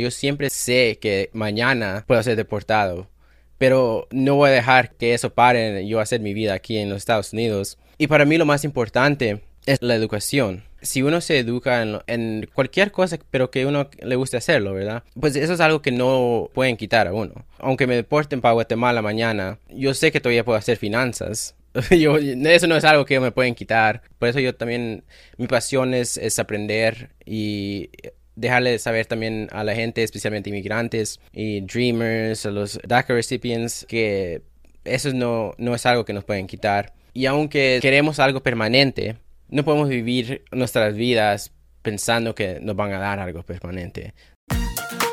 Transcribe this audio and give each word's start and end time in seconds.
Yo 0.00 0.12
siempre 0.12 0.48
sé 0.48 1.00
que 1.00 1.28
mañana 1.32 2.04
puedo 2.06 2.22
ser 2.22 2.36
deportado, 2.36 3.08
pero 3.58 4.06
no 4.12 4.36
voy 4.36 4.50
a 4.50 4.52
dejar 4.52 4.92
que 4.92 5.12
eso 5.12 5.34
pare 5.34 5.88
yo 5.88 5.98
hacer 5.98 6.20
mi 6.20 6.34
vida 6.34 6.54
aquí 6.54 6.78
en 6.78 6.88
los 6.88 6.98
Estados 6.98 7.32
Unidos. 7.32 7.78
Y 7.98 8.06
para 8.06 8.24
mí 8.24 8.38
lo 8.38 8.46
más 8.46 8.62
importante 8.62 9.42
es 9.66 9.82
la 9.82 9.96
educación. 9.96 10.62
Si 10.80 11.02
uno 11.02 11.20
se 11.20 11.40
educa 11.40 11.82
en, 12.06 12.48
cualquier 12.52 12.92
cosa, 12.92 13.18
pero 13.32 13.50
que 13.50 13.66
uno 13.66 13.90
le 14.00 14.14
guste 14.14 14.36
hacerlo, 14.36 14.72
¿verdad? 14.72 15.02
Pues 15.18 15.34
eso 15.34 15.54
es 15.54 15.60
algo 15.60 15.82
que 15.82 15.90
no 15.90 16.48
pueden 16.54 16.76
quitar 16.76 17.08
a 17.08 17.12
uno. 17.12 17.44
Aunque 17.58 17.88
me 17.88 17.96
deporten 17.96 18.40
para 18.40 18.52
Guatemala 18.52 19.02
mañana, 19.02 19.58
yo 19.68 19.94
sé 19.94 20.12
que 20.12 20.20
todavía 20.20 20.44
puedo 20.44 20.58
hacer 20.58 20.76
finanzas. 20.76 21.56
eso 21.90 22.66
no 22.68 22.76
es 22.76 22.84
algo 22.84 23.04
que 23.04 23.18
me 23.18 23.32
pueden 23.32 23.56
quitar. 23.56 24.02
Por 24.20 24.28
eso 24.28 24.38
yo 24.38 24.54
también, 24.54 25.02
mi 25.38 25.48
pasión 25.48 25.92
es, 25.92 26.16
es 26.18 26.38
aprender 26.38 27.10
y 27.26 27.90
dejarle 28.38 28.78
saber 28.78 29.06
también 29.06 29.48
a 29.50 29.64
la 29.64 29.74
gente, 29.74 30.02
especialmente 30.02 30.50
inmigrantes 30.50 31.20
y 31.32 31.60
dreamers, 31.62 32.46
a 32.46 32.50
los 32.50 32.78
DACA 32.86 33.14
recipients, 33.14 33.84
que 33.88 34.42
eso 34.84 35.12
no, 35.12 35.52
no 35.58 35.74
es 35.74 35.84
algo 35.86 36.04
que 36.04 36.12
nos 36.12 36.24
pueden 36.24 36.46
quitar. 36.46 36.94
Y 37.14 37.26
aunque 37.26 37.78
queremos 37.82 38.20
algo 38.20 38.42
permanente, 38.42 39.16
no 39.48 39.64
podemos 39.64 39.88
vivir 39.88 40.44
nuestras 40.52 40.94
vidas 40.94 41.52
pensando 41.82 42.34
que 42.34 42.60
nos 42.60 42.76
van 42.76 42.92
a 42.92 42.98
dar 42.98 43.18
algo 43.18 43.42
permanente. 43.42 44.14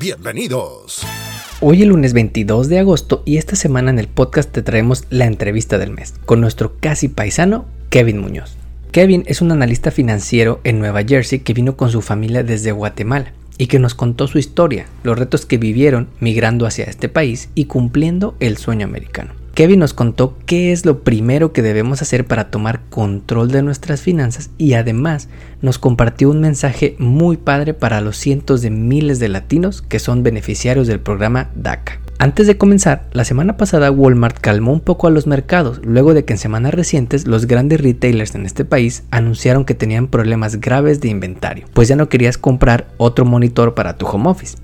Bienvenidos. 0.00 1.00
Hoy 1.60 1.82
es 1.82 1.88
lunes 1.88 2.12
22 2.12 2.68
de 2.68 2.78
agosto 2.78 3.24
y 3.26 3.36
esta 3.36 3.56
semana 3.56 3.90
en 3.90 3.98
el 3.98 4.06
podcast 4.06 4.52
te 4.52 4.62
traemos 4.62 5.04
la 5.10 5.26
entrevista 5.26 5.76
del 5.76 5.90
mes 5.90 6.14
con 6.24 6.40
nuestro 6.40 6.76
casi 6.78 7.08
paisano 7.08 7.64
Kevin 7.90 8.18
Muñoz. 8.18 8.56
Kevin 8.92 9.24
es 9.26 9.42
un 9.42 9.50
analista 9.50 9.90
financiero 9.90 10.60
en 10.62 10.78
Nueva 10.78 11.02
Jersey 11.02 11.40
que 11.40 11.52
vino 11.52 11.76
con 11.76 11.90
su 11.90 12.00
familia 12.00 12.44
desde 12.44 12.70
Guatemala 12.70 13.32
y 13.58 13.66
que 13.66 13.80
nos 13.80 13.96
contó 13.96 14.28
su 14.28 14.38
historia, 14.38 14.86
los 15.02 15.18
retos 15.18 15.46
que 15.46 15.58
vivieron 15.58 16.06
migrando 16.20 16.64
hacia 16.64 16.84
este 16.84 17.08
país 17.08 17.48
y 17.56 17.64
cumpliendo 17.64 18.36
el 18.38 18.56
sueño 18.56 18.86
americano. 18.86 19.32
Kevin 19.54 19.80
nos 19.80 19.94
contó 19.94 20.36
qué 20.46 20.72
es 20.72 20.86
lo 20.86 21.02
primero 21.02 21.52
que 21.52 21.62
debemos 21.62 22.00
hacer 22.02 22.26
para 22.26 22.50
tomar 22.50 22.80
control 22.90 23.50
de 23.50 23.62
nuestras 23.62 24.02
finanzas 24.02 24.50
y 24.56 24.74
además 24.74 25.28
nos 25.62 25.78
compartió 25.78 26.30
un 26.30 26.40
mensaje 26.40 26.94
muy 26.98 27.36
padre 27.36 27.74
para 27.74 28.00
los 28.00 28.16
cientos 28.16 28.62
de 28.62 28.70
miles 28.70 29.18
de 29.18 29.28
latinos 29.28 29.82
que 29.82 29.98
son 29.98 30.22
beneficiarios 30.22 30.86
del 30.86 31.00
programa 31.00 31.50
DACA. 31.54 32.00
Antes 32.20 32.48
de 32.48 32.58
comenzar, 32.58 33.06
la 33.12 33.24
semana 33.24 33.56
pasada 33.56 33.92
Walmart 33.92 34.38
calmó 34.40 34.72
un 34.72 34.80
poco 34.80 35.06
a 35.06 35.10
los 35.10 35.28
mercados 35.28 35.80
luego 35.84 36.14
de 36.14 36.24
que 36.24 36.32
en 36.32 36.40
semanas 36.40 36.74
recientes 36.74 37.28
los 37.28 37.46
grandes 37.46 37.80
retailers 37.80 38.34
en 38.34 38.44
este 38.44 38.64
país 38.64 39.04
anunciaron 39.12 39.64
que 39.64 39.74
tenían 39.74 40.08
problemas 40.08 40.60
graves 40.60 41.00
de 41.00 41.10
inventario, 41.10 41.66
pues 41.74 41.86
ya 41.86 41.94
no 41.94 42.08
querías 42.08 42.36
comprar 42.36 42.88
otro 42.96 43.24
monitor 43.24 43.74
para 43.74 43.96
tu 43.96 44.06
home 44.06 44.30
office. 44.30 44.58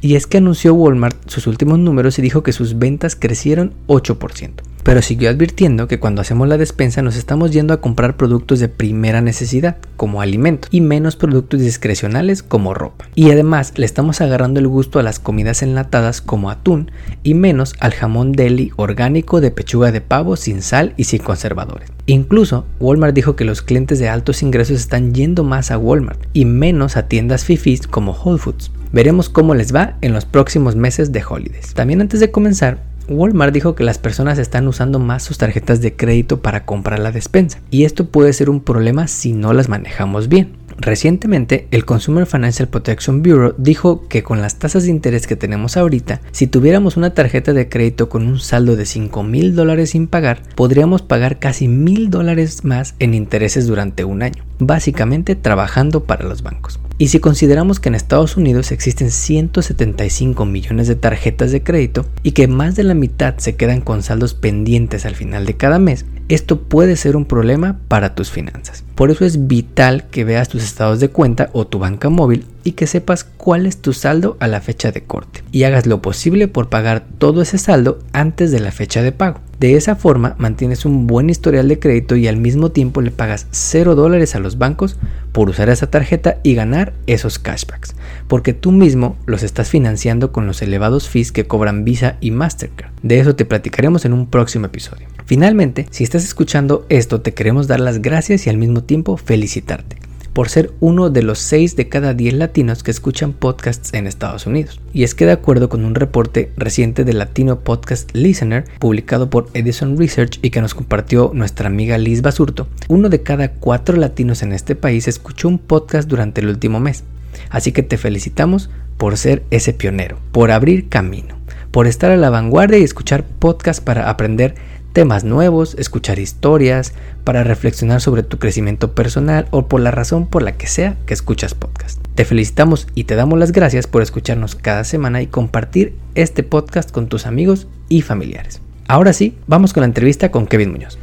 Y 0.00 0.14
es 0.14 0.26
que 0.26 0.38
anunció 0.38 0.74
Walmart 0.74 1.28
sus 1.28 1.46
últimos 1.46 1.78
números 1.78 2.18
y 2.18 2.22
dijo 2.22 2.42
que 2.42 2.52
sus 2.52 2.78
ventas 2.78 3.16
crecieron 3.16 3.74
8% 3.88 4.52
pero 4.88 5.02
siguió 5.02 5.28
advirtiendo 5.28 5.86
que 5.86 6.00
cuando 6.00 6.22
hacemos 6.22 6.48
la 6.48 6.56
despensa 6.56 7.02
nos 7.02 7.14
estamos 7.14 7.50
yendo 7.50 7.74
a 7.74 7.80
comprar 7.82 8.16
productos 8.16 8.58
de 8.58 8.70
primera 8.70 9.20
necesidad, 9.20 9.76
como 9.98 10.22
alimentos, 10.22 10.70
y 10.72 10.80
menos 10.80 11.14
productos 11.14 11.60
discrecionales 11.60 12.42
como 12.42 12.72
ropa. 12.72 13.04
Y 13.14 13.30
además 13.30 13.74
le 13.76 13.84
estamos 13.84 14.22
agarrando 14.22 14.60
el 14.60 14.66
gusto 14.66 14.98
a 14.98 15.02
las 15.02 15.18
comidas 15.18 15.62
enlatadas 15.62 16.22
como 16.22 16.48
atún 16.48 16.90
y 17.22 17.34
menos 17.34 17.74
al 17.80 17.92
jamón 17.92 18.32
deli 18.32 18.70
orgánico 18.76 19.42
de 19.42 19.50
pechuga 19.50 19.92
de 19.92 20.00
pavo 20.00 20.36
sin 20.36 20.62
sal 20.62 20.94
y 20.96 21.04
sin 21.04 21.22
conservadores. 21.22 21.92
Incluso 22.06 22.64
Walmart 22.80 23.14
dijo 23.14 23.36
que 23.36 23.44
los 23.44 23.60
clientes 23.60 23.98
de 23.98 24.08
altos 24.08 24.42
ingresos 24.42 24.80
están 24.80 25.12
yendo 25.12 25.44
más 25.44 25.70
a 25.70 25.76
Walmart 25.76 26.18
y 26.32 26.46
menos 26.46 26.96
a 26.96 27.08
tiendas 27.08 27.44
fifis 27.44 27.86
como 27.86 28.12
Whole 28.12 28.38
Foods. 28.38 28.70
Veremos 28.92 29.28
cómo 29.28 29.54
les 29.54 29.74
va 29.74 29.96
en 30.00 30.12
los 30.12 30.24
próximos 30.24 30.76
meses 30.76 31.12
de 31.12 31.22
holidays. 31.28 31.74
También 31.74 32.00
antes 32.00 32.20
de 32.20 32.30
comenzar, 32.30 32.78
Walmart 33.08 33.54
dijo 33.54 33.74
que 33.74 33.84
las 33.84 33.98
personas 33.98 34.38
están 34.38 34.68
usando 34.68 34.98
más 34.98 35.22
sus 35.22 35.38
tarjetas 35.38 35.80
de 35.80 35.94
crédito 35.96 36.42
para 36.42 36.64
comprar 36.64 36.98
la 36.98 37.12
despensa 37.12 37.60
y 37.70 37.84
esto 37.84 38.06
puede 38.06 38.32
ser 38.32 38.50
un 38.50 38.60
problema 38.60 39.08
si 39.08 39.32
no 39.32 39.52
las 39.52 39.68
manejamos 39.68 40.28
bien. 40.28 40.52
Recientemente, 40.80 41.66
el 41.72 41.84
Consumer 41.84 42.24
Financial 42.24 42.68
Protection 42.68 43.20
Bureau 43.22 43.54
dijo 43.58 44.06
que 44.06 44.22
con 44.22 44.40
las 44.40 44.60
tasas 44.60 44.84
de 44.84 44.90
interés 44.90 45.26
que 45.26 45.34
tenemos 45.34 45.76
ahorita, 45.76 46.20
si 46.30 46.46
tuviéramos 46.46 46.96
una 46.96 47.14
tarjeta 47.14 47.52
de 47.52 47.68
crédito 47.68 48.08
con 48.08 48.26
un 48.26 48.38
saldo 48.38 48.76
de 48.76 48.86
5 48.86 49.24
mil 49.24 49.56
dólares 49.56 49.90
sin 49.90 50.06
pagar, 50.06 50.42
podríamos 50.54 51.02
pagar 51.02 51.40
casi 51.40 51.66
mil 51.66 52.10
dólares 52.10 52.64
más 52.64 52.94
en 53.00 53.14
intereses 53.14 53.66
durante 53.66 54.04
un 54.04 54.22
año, 54.22 54.44
básicamente 54.60 55.34
trabajando 55.34 56.04
para 56.04 56.28
los 56.28 56.42
bancos. 56.42 56.78
Y 57.00 57.08
si 57.08 57.20
consideramos 57.20 57.78
que 57.78 57.88
en 57.88 57.94
Estados 57.94 58.36
Unidos 58.36 58.72
existen 58.72 59.12
175 59.12 60.44
millones 60.44 60.88
de 60.88 60.96
tarjetas 60.96 61.52
de 61.52 61.62
crédito 61.62 62.06
y 62.24 62.32
que 62.32 62.48
más 62.48 62.74
de 62.74 62.82
la 62.82 62.94
mitad 62.94 63.38
se 63.38 63.54
quedan 63.54 63.80
con 63.80 64.02
saldos 64.02 64.34
pendientes 64.34 65.06
al 65.06 65.14
final 65.14 65.46
de 65.46 65.56
cada 65.56 65.78
mes, 65.78 66.04
esto 66.28 66.60
puede 66.60 66.96
ser 66.96 67.16
un 67.16 67.24
problema 67.24 67.78
para 67.88 68.14
tus 68.14 68.30
finanzas. 68.30 68.84
Por 68.94 69.10
eso 69.10 69.24
es 69.24 69.46
vital 69.46 70.06
que 70.10 70.24
veas 70.24 70.48
tus 70.48 70.62
estados 70.62 71.00
de 71.00 71.08
cuenta 71.08 71.50
o 71.52 71.66
tu 71.66 71.78
banca 71.78 72.10
móvil 72.10 72.46
y 72.64 72.72
que 72.72 72.86
sepas 72.86 73.24
cuál 73.24 73.64
es 73.64 73.78
tu 73.78 73.92
saldo 73.92 74.36
a 74.40 74.48
la 74.48 74.60
fecha 74.60 74.92
de 74.92 75.04
corte 75.04 75.42
y 75.52 75.62
hagas 75.62 75.86
lo 75.86 76.02
posible 76.02 76.48
por 76.48 76.68
pagar 76.68 77.04
todo 77.18 77.42
ese 77.42 77.58
saldo 77.58 78.00
antes 78.12 78.50
de 78.50 78.60
la 78.60 78.72
fecha 78.72 79.02
de 79.02 79.12
pago. 79.12 79.40
De 79.58 79.74
esa 79.74 79.96
forma 79.96 80.34
mantienes 80.38 80.84
un 80.84 81.06
buen 81.06 81.30
historial 81.30 81.66
de 81.66 81.78
crédito 81.78 82.14
y 82.16 82.28
al 82.28 82.36
mismo 82.36 82.70
tiempo 82.70 83.00
le 83.00 83.10
pagas 83.10 83.46
0 83.50 83.94
dólares 83.94 84.34
a 84.34 84.40
los 84.40 84.58
bancos 84.58 84.96
por 85.32 85.48
usar 85.48 85.68
esa 85.68 85.90
tarjeta 85.90 86.38
y 86.42 86.54
ganar 86.54 86.92
esos 87.06 87.38
cashbacks, 87.38 87.94
porque 88.28 88.52
tú 88.52 88.70
mismo 88.70 89.16
los 89.26 89.42
estás 89.42 89.70
financiando 89.70 90.30
con 90.30 90.46
los 90.46 90.60
elevados 90.62 91.08
fees 91.08 91.32
que 91.32 91.46
cobran 91.46 91.84
Visa 91.84 92.16
y 92.20 92.30
Mastercard. 92.30 92.92
De 93.02 93.18
eso 93.18 93.34
te 93.34 93.44
platicaremos 93.44 94.04
en 94.04 94.12
un 94.12 94.26
próximo 94.26 94.66
episodio. 94.66 95.06
Finalmente, 95.28 95.86
si 95.90 96.04
estás 96.04 96.24
escuchando 96.24 96.86
esto, 96.88 97.20
te 97.20 97.34
queremos 97.34 97.66
dar 97.66 97.80
las 97.80 98.00
gracias 98.00 98.46
y 98.46 98.50
al 98.50 98.56
mismo 98.56 98.82
tiempo 98.82 99.18
felicitarte 99.18 99.98
por 100.32 100.48
ser 100.48 100.70
uno 100.80 101.10
de 101.10 101.22
los 101.22 101.38
6 101.40 101.76
de 101.76 101.86
cada 101.90 102.14
10 102.14 102.32
latinos 102.32 102.82
que 102.82 102.90
escuchan 102.90 103.34
podcasts 103.34 103.92
en 103.92 104.06
Estados 104.06 104.46
Unidos. 104.46 104.80
Y 104.94 105.02
es 105.02 105.14
que 105.14 105.26
de 105.26 105.32
acuerdo 105.32 105.68
con 105.68 105.84
un 105.84 105.94
reporte 105.94 106.50
reciente 106.56 107.04
de 107.04 107.12
Latino 107.12 107.60
Podcast 107.60 108.08
Listener, 108.14 108.64
publicado 108.78 109.28
por 109.28 109.50
Edison 109.52 109.98
Research 109.98 110.38
y 110.40 110.48
que 110.48 110.62
nos 110.62 110.74
compartió 110.74 111.32
nuestra 111.34 111.66
amiga 111.66 111.98
Liz 111.98 112.22
Basurto, 112.22 112.66
uno 112.88 113.10
de 113.10 113.22
cada 113.22 113.50
4 113.50 113.98
latinos 113.98 114.42
en 114.42 114.52
este 114.52 114.76
país 114.76 115.08
escuchó 115.08 115.48
un 115.48 115.58
podcast 115.58 116.08
durante 116.08 116.40
el 116.40 116.48
último 116.48 116.80
mes. 116.80 117.04
Así 117.50 117.72
que 117.72 117.82
te 117.82 117.98
felicitamos 117.98 118.70
por 118.96 119.18
ser 119.18 119.42
ese 119.50 119.74
pionero, 119.74 120.18
por 120.32 120.52
abrir 120.52 120.88
camino, 120.88 121.36
por 121.70 121.86
estar 121.86 122.10
a 122.10 122.16
la 122.16 122.30
vanguardia 122.30 122.78
y 122.78 122.84
escuchar 122.84 123.24
podcasts 123.24 123.84
para 123.84 124.08
aprender 124.08 124.54
temas 124.92 125.24
nuevos, 125.24 125.74
escuchar 125.78 126.18
historias, 126.18 126.94
para 127.24 127.44
reflexionar 127.44 128.00
sobre 128.00 128.22
tu 128.22 128.38
crecimiento 128.38 128.94
personal 128.94 129.46
o 129.50 129.68
por 129.68 129.80
la 129.80 129.90
razón 129.90 130.26
por 130.26 130.42
la 130.42 130.56
que 130.56 130.66
sea 130.66 130.96
que 131.06 131.14
escuchas 131.14 131.54
podcast. 131.54 132.04
Te 132.14 132.24
felicitamos 132.24 132.88
y 132.94 133.04
te 133.04 133.14
damos 133.14 133.38
las 133.38 133.52
gracias 133.52 133.86
por 133.86 134.02
escucharnos 134.02 134.54
cada 134.54 134.84
semana 134.84 135.22
y 135.22 135.26
compartir 135.26 135.94
este 136.14 136.42
podcast 136.42 136.90
con 136.90 137.08
tus 137.08 137.26
amigos 137.26 137.68
y 137.88 138.02
familiares. 138.02 138.60
Ahora 138.88 139.12
sí, 139.12 139.36
vamos 139.46 139.72
con 139.72 139.82
la 139.82 139.86
entrevista 139.86 140.30
con 140.30 140.46
Kevin 140.46 140.72
Muñoz. 140.72 140.98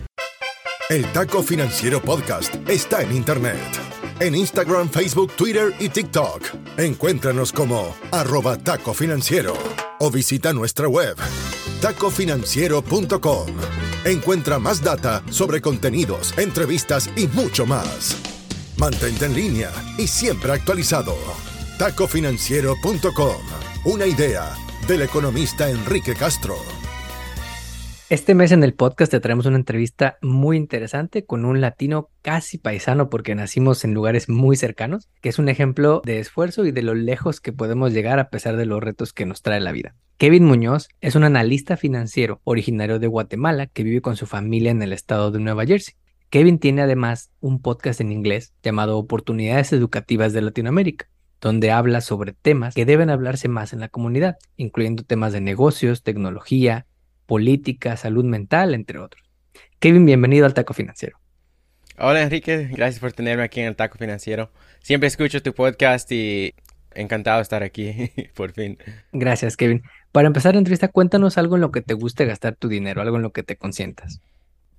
El 0.90 1.06
Taco 1.14 1.42
Financiero 1.42 2.02
Podcast 2.02 2.56
está 2.70 3.02
en 3.02 3.16
Internet. 3.16 3.95
En 4.20 4.34
Instagram, 4.34 4.90
Facebook, 4.90 5.34
Twitter 5.36 5.74
y 5.80 5.90
TikTok. 5.90 6.42
Encuéntranos 6.78 7.52
como 7.52 7.96
arroba 8.12 8.58
taco 8.58 8.94
financiero 8.94 9.54
o 10.00 10.10
visita 10.10 10.54
nuestra 10.54 10.88
web 10.88 11.18
tacofinanciero.com. 11.82 13.48
Encuentra 14.06 14.60
más 14.60 14.82
data 14.82 15.22
sobre 15.30 15.62
contenidos, 15.62 16.34
entrevistas 16.38 17.10
y 17.16 17.28
mucho 17.28 17.66
más. 17.66 18.16
Mantente 18.78 19.26
en 19.26 19.36
línea 19.36 19.72
y 19.98 20.08
siempre 20.08 20.54
actualizado. 20.54 21.16
tacofinanciero.com. 21.78 23.36
Una 23.86 24.06
idea 24.06 24.56
del 24.88 25.02
economista 25.02 25.70
Enrique 25.70 26.16
Castro. 26.16 26.56
Este 28.08 28.36
mes 28.36 28.52
en 28.52 28.64
el 28.64 28.76
podcast 28.76 29.12
te 29.12 29.20
traemos 29.20 29.48
una 29.48 29.56
entrevista 29.56 30.20
muy 30.22 30.58
interesante 30.58 31.26
con 31.26 31.44
un 31.44 31.60
latino 31.60 32.12
casi 32.22 32.60
paisano 32.60 33.10
porque 33.10 33.34
nacimos 33.34 33.84
en 33.84 33.96
lugares 33.96 34.30
muy 34.30 34.56
cercanos, 34.58 35.10
que 35.22 35.30
es 35.30 35.40
un 35.40 35.50
ejemplo 35.50 36.04
de 36.06 36.20
esfuerzo 36.20 36.66
y 36.66 36.72
de 36.72 36.84
lo 36.84 36.94
lejos 36.94 37.42
que 37.42 37.52
podemos 37.52 37.94
llegar 37.94 38.20
a 38.20 38.30
pesar 38.30 38.58
de 38.58 38.68
los 38.68 38.84
retos 38.84 39.12
que 39.12 39.26
nos 39.26 39.42
trae 39.42 39.60
la 39.60 39.72
vida. 39.72 39.96
Kevin 40.20 40.46
Muñoz 40.46 40.88
es 41.02 41.16
un 41.16 41.24
analista 41.24 41.78
financiero 41.78 42.42
originario 42.44 43.00
de 43.00 43.08
Guatemala 43.08 43.66
que 43.66 43.82
vive 43.82 44.02
con 44.02 44.18
su 44.18 44.28
familia 44.28 44.70
en 44.70 44.84
el 44.84 44.94
estado 44.94 45.32
de 45.32 45.40
Nueva 45.40 45.66
Jersey. 45.66 45.96
Kevin 46.30 46.60
tiene 46.60 46.84
además 46.84 47.32
un 47.40 47.60
podcast 47.60 48.02
en 48.02 48.12
inglés 48.12 48.54
llamado 48.62 49.00
Oportunidades 49.00 49.74
Educativas 49.74 50.32
de 50.32 50.44
Latinoamérica, 50.44 51.08
donde 51.42 51.72
habla 51.72 52.02
sobre 52.02 52.34
temas 52.34 52.76
que 52.76 52.86
deben 52.86 53.10
hablarse 53.10 53.48
más 53.48 53.74
en 53.74 53.80
la 53.80 53.90
comunidad, 53.90 54.38
incluyendo 54.58 55.02
temas 55.02 55.34
de 55.34 55.42
negocios, 55.42 56.04
tecnología, 56.04 56.86
política, 57.26 57.98
salud 57.98 58.26
mental, 58.26 58.74
entre 58.74 59.00
otros. 59.00 59.24
Kevin, 59.80 60.06
bienvenido 60.06 60.46
al 60.46 60.54
Taco 60.54 60.74
Financiero. 60.74 61.20
Hola 61.98 62.22
Enrique, 62.22 62.70
gracias 62.72 63.00
por 63.00 63.14
tenerme 63.14 63.44
aquí 63.44 63.62
en 63.62 63.68
el 63.68 63.76
Taco 63.76 63.98
Financiero. 63.98 64.52
Siempre 64.82 65.08
escucho 65.08 65.42
tu 65.42 65.54
podcast 65.54 66.12
y 66.12 66.54
encantado 66.94 67.38
de 67.38 67.44
estar 67.44 67.64
aquí, 67.64 68.12
por 68.36 68.52
fin. 68.52 68.78
Gracias, 69.12 69.56
Kevin. 69.56 69.84
Para 70.12 70.28
empezar 70.28 70.56
la 70.56 70.60
entrevista, 70.60 70.88
cuéntanos 70.88 71.38
algo 71.38 71.56
en 71.56 71.62
lo 71.62 71.72
que 71.72 71.82
te 71.82 71.94
guste 71.94 72.26
gastar 72.26 72.56
tu 72.56 72.68
dinero, 72.68 73.02
algo 73.02 73.18
en 73.18 73.24
lo 73.24 73.32
que 73.32 73.44
te 73.44 73.58
consientas. 73.58 74.22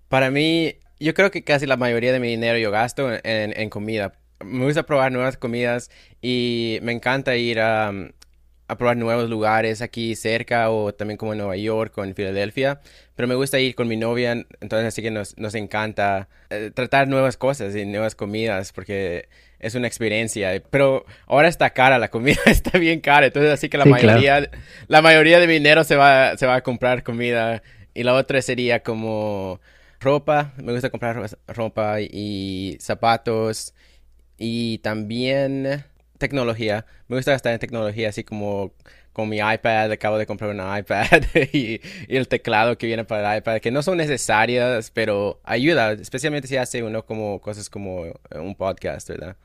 Para 0.09 0.31
mí, 0.31 0.77
yo 1.01 1.15
creo 1.15 1.31
que 1.31 1.45
casi 1.45 1.67
la 1.67 1.77
mayoría 1.77 2.13
de 2.13 2.21
mi 2.21 2.29
dinero 2.29 2.59
yo 2.59 2.71
gasto 2.71 3.11
en 3.23 3.71
comida. 3.71 4.13
Me 4.45 4.65
gusta 4.65 4.85
probar 4.85 5.13
nuevas 5.13 5.39
comidas 5.39 5.91
y 6.21 6.79
me 6.83 6.93
encanta 6.93 7.37
ir 7.37 7.61
a, 7.61 7.93
a 8.69 8.77
probar 8.77 8.97
nuevos 8.97 9.31
lugares 9.31 9.81
aquí 9.81 10.17
cerca 10.17 10.71
o 10.71 10.93
también 10.93 11.17
como 11.19 11.33
en 11.33 11.39
Nueva 11.39 11.57
York 11.57 11.97
o 11.99 12.05
en 12.05 12.15
Filadelfia. 12.15 12.81
Pero 13.15 13.29
me 13.29 13.35
gusta 13.35 13.59
ir 13.61 13.75
con 13.75 13.89
mi 13.89 13.97
novia, 13.97 14.33
entonces 14.33 14.87
así 14.87 15.03
que 15.03 15.11
nos, 15.11 15.37
nos 15.39 15.55
encanta 15.55 16.29
eh, 16.51 16.71
tratar 16.75 17.09
nuevas 17.09 17.37
cosas 17.37 17.75
y 17.77 17.87
nuevas 17.87 18.15
comidas 18.15 18.73
porque 18.73 19.29
es 19.61 19.75
una 19.75 19.87
experiencia. 19.87 20.63
Pero 20.71 21.05
ahora 21.27 21.49
está 21.49 21.71
cara, 21.71 21.99
la 21.99 22.09
comida 22.09 22.41
está 22.47 22.79
bien 22.79 23.01
cara, 23.01 23.27
entonces 23.27 23.53
así 23.53 23.69
que 23.69 23.79
la 23.79 23.85
mayoría 23.85 24.51
la 24.89 25.03
mayoría 25.03 25.39
de 25.39 25.47
mi 25.47 25.55
dinero 25.55 25.85
se 25.85 25.97
va, 25.97 26.37
se 26.37 26.47
va 26.47 26.57
a 26.57 26.63
comprar 26.63 27.03
comida. 27.03 27.63
Y 27.95 28.03
la 28.03 28.13
otra 28.15 28.43
sería 28.43 28.83
como 28.83 29.61
ropa, 30.01 30.53
me 30.57 30.73
gusta 30.73 30.91
comprar 30.91 31.31
ropa 31.47 32.01
y 32.01 32.77
zapatos 32.81 33.75
y 34.39 34.79
también 34.79 35.85
tecnología. 36.17 36.87
Me 37.09 37.17
gusta 37.17 37.33
gastar 37.33 37.53
en 37.53 37.59
tecnología, 37.59 38.09
así 38.09 38.25
como 38.25 38.73
con 39.13 39.29
mi 39.29 39.39
iPad. 39.39 39.91
Acabo 39.93 40.19
de 40.19 40.27
comprar 40.27 40.51
una 40.51 40.79
iPad 40.79 41.23
y, 41.53 41.81
el 42.09 42.29
teclado 42.29 42.77
que 42.79 42.87
viene 42.87 43.05
para 43.05 43.33
el 43.33 43.39
iPad, 43.39 43.61
que 43.61 43.71
no 43.71 43.83
son 43.83 43.99
necesarias, 43.99 44.91
pero 44.91 45.41
ayuda, 45.45 45.93
especialmente 45.93 46.49
si 46.49 46.57
hace 46.57 46.83
uno 46.83 47.05
como 47.05 47.41
cosas 47.41 47.71
como 47.71 48.05
un 48.35 48.55
podcast, 48.55 49.09
¿verdad? 49.09 49.37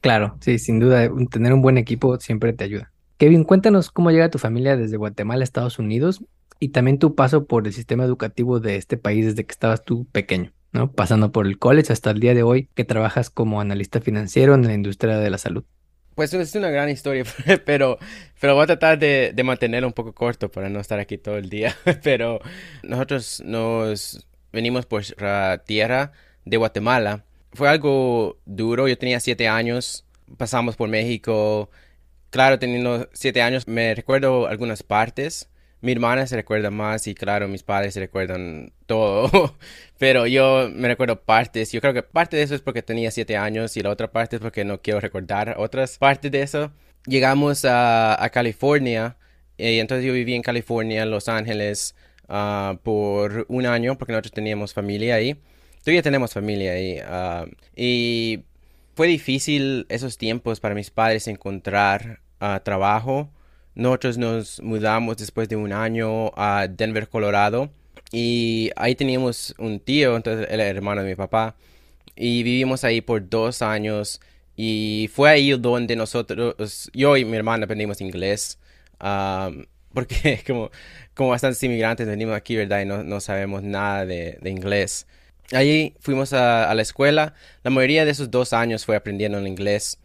Claro, 0.00 0.36
sí, 0.40 0.58
sin 0.58 0.78
duda, 0.78 1.10
tener 1.30 1.52
un 1.52 1.62
buen 1.62 1.76
equipo 1.76 2.18
siempre 2.20 2.52
te 2.52 2.64
ayuda. 2.64 2.92
Kevin, 3.18 3.42
cuéntanos 3.42 3.90
cómo 3.90 4.12
llega 4.12 4.30
tu 4.30 4.38
familia 4.38 4.76
desde 4.76 4.96
Guatemala 4.96 5.42
a 5.42 5.44
Estados 5.44 5.80
Unidos 5.80 6.22
y 6.60 6.68
también 6.68 6.98
tu 6.98 7.14
paso 7.14 7.46
por 7.46 7.66
el 7.66 7.72
sistema 7.72 8.04
educativo 8.04 8.60
de 8.60 8.76
este 8.76 8.96
país 8.96 9.26
desde 9.26 9.44
que 9.44 9.52
estabas 9.52 9.84
tú 9.84 10.06
pequeño, 10.12 10.52
¿no? 10.72 10.92
Pasando 10.92 11.32
por 11.32 11.46
el 11.46 11.58
college 11.58 11.92
hasta 11.92 12.12
el 12.12 12.20
día 12.20 12.34
de 12.34 12.44
hoy 12.44 12.68
que 12.74 12.84
trabajas 12.84 13.28
como 13.28 13.60
analista 13.60 14.00
financiero 14.00 14.54
en 14.54 14.66
la 14.66 14.74
industria 14.74 15.18
de 15.18 15.30
la 15.30 15.38
salud. 15.38 15.64
Pues 16.18 16.34
es 16.34 16.52
una 16.56 16.68
gran 16.68 16.88
historia, 16.88 17.22
pero, 17.64 17.96
pero 18.40 18.56
voy 18.56 18.64
a 18.64 18.66
tratar 18.66 18.98
de, 18.98 19.30
de 19.32 19.44
mantenerlo 19.44 19.86
un 19.86 19.92
poco 19.92 20.12
corto 20.12 20.50
para 20.50 20.68
no 20.68 20.80
estar 20.80 20.98
aquí 20.98 21.16
todo 21.16 21.36
el 21.38 21.48
día. 21.48 21.76
Pero 22.02 22.40
nosotros 22.82 23.40
nos 23.46 24.26
venimos 24.52 24.84
por 24.84 25.04
la 25.22 25.62
tierra 25.64 26.10
de 26.44 26.56
Guatemala. 26.56 27.24
Fue 27.52 27.68
algo 27.68 28.36
duro, 28.46 28.88
yo 28.88 28.98
tenía 28.98 29.20
siete 29.20 29.46
años, 29.46 30.06
pasamos 30.36 30.74
por 30.74 30.88
México. 30.88 31.70
Claro, 32.30 32.58
teniendo 32.58 33.08
siete 33.12 33.40
años 33.40 33.68
me 33.68 33.94
recuerdo 33.94 34.48
algunas 34.48 34.82
partes, 34.82 35.48
mi 35.80 35.92
hermana 35.92 36.26
se 36.26 36.36
recuerda 36.36 36.70
más 36.70 37.06
y 37.06 37.14
claro, 37.14 37.48
mis 37.48 37.62
padres 37.62 37.94
se 37.94 38.00
recuerdan 38.00 38.72
todo. 38.86 39.56
Pero 39.98 40.26
yo 40.26 40.68
me 40.72 40.88
recuerdo 40.88 41.22
partes. 41.22 41.72
Yo 41.72 41.80
creo 41.80 41.94
que 41.94 42.02
parte 42.02 42.36
de 42.36 42.42
eso 42.42 42.54
es 42.54 42.62
porque 42.62 42.82
tenía 42.82 43.10
siete 43.10 43.36
años 43.36 43.76
y 43.76 43.82
la 43.82 43.90
otra 43.90 44.10
parte 44.10 44.36
es 44.36 44.42
porque 44.42 44.64
no 44.64 44.80
quiero 44.80 45.00
recordar 45.00 45.54
otras 45.58 45.98
partes 45.98 46.32
de 46.32 46.42
eso. 46.42 46.72
Llegamos 47.06 47.64
a, 47.64 48.28
California 48.32 49.16
y 49.56 49.78
entonces 49.78 50.04
yo 50.04 50.12
viví 50.12 50.34
en 50.34 50.42
California, 50.42 51.06
Los 51.06 51.28
Ángeles, 51.28 51.94
ah, 52.28 52.78
por 52.82 53.46
un 53.48 53.66
año 53.66 53.96
porque 53.98 54.12
nosotros 54.12 54.32
teníamos 54.32 54.74
familia 54.74 55.14
ahí. 55.14 55.36
Todavía 55.84 56.02
tenemos 56.02 56.34
familia 56.34 56.72
ahí. 56.72 56.98
Ah, 57.04 57.46
y 57.76 58.44
fue 58.94 59.06
difícil 59.06 59.86
esos 59.88 60.18
tiempos 60.18 60.58
para 60.60 60.74
mis 60.74 60.90
padres 60.90 61.28
encontrar 61.28 62.20
ah, 62.40 62.60
trabajo 62.64 63.30
nosotros 63.78 64.18
nos 64.18 64.60
mudamos 64.60 65.16
después 65.18 65.48
de 65.48 65.54
un 65.54 65.72
año 65.72 66.32
a 66.36 66.66
Denver, 66.68 67.08
Colorado. 67.08 67.70
Y 68.10 68.70
ahí 68.74 68.96
teníamos 68.96 69.54
un 69.56 69.78
tío, 69.78 70.16
entonces 70.16 70.48
era 70.50 70.66
hermano 70.66 71.02
de 71.02 71.10
mi 71.10 71.14
papá. 71.14 71.54
Y 72.16 72.42
vivimos 72.42 72.82
ahí 72.82 73.00
por 73.00 73.28
dos 73.28 73.62
años. 73.62 74.20
Y 74.56 75.08
fue 75.14 75.30
ahí 75.30 75.52
donde 75.52 75.94
nosotros, 75.94 76.90
yo 76.92 77.16
y 77.16 77.24
mi 77.24 77.36
hermana 77.36 77.64
aprendimos 77.66 78.00
inglés. 78.00 78.58
porque 79.94 80.42
como, 80.44 80.70
como 81.14 81.30
bastantes 81.30 81.62
inmigrantes 81.62 82.08
venimos 82.08 82.34
aquí, 82.36 82.56
¿verdad? 82.56 82.80
Y 82.80 82.84
no, 82.84 83.04
no 83.04 83.20
sabemos 83.20 83.62
nada 83.62 84.04
de, 84.06 84.38
de 84.42 84.50
inglés. 84.50 85.06
Ahí 85.52 85.94
fuimos 86.00 86.32
a, 86.32 86.68
a, 86.68 86.74
la 86.74 86.82
escuela. 86.82 87.34
La 87.62 87.70
mayoría 87.70 88.04
de 88.04 88.10
esos 88.10 88.28
dos 88.28 88.52
años 88.52 88.84
fue 88.84 88.96
aprendiendo 88.96 89.38
el 89.38 89.46
inglés. 89.46 89.98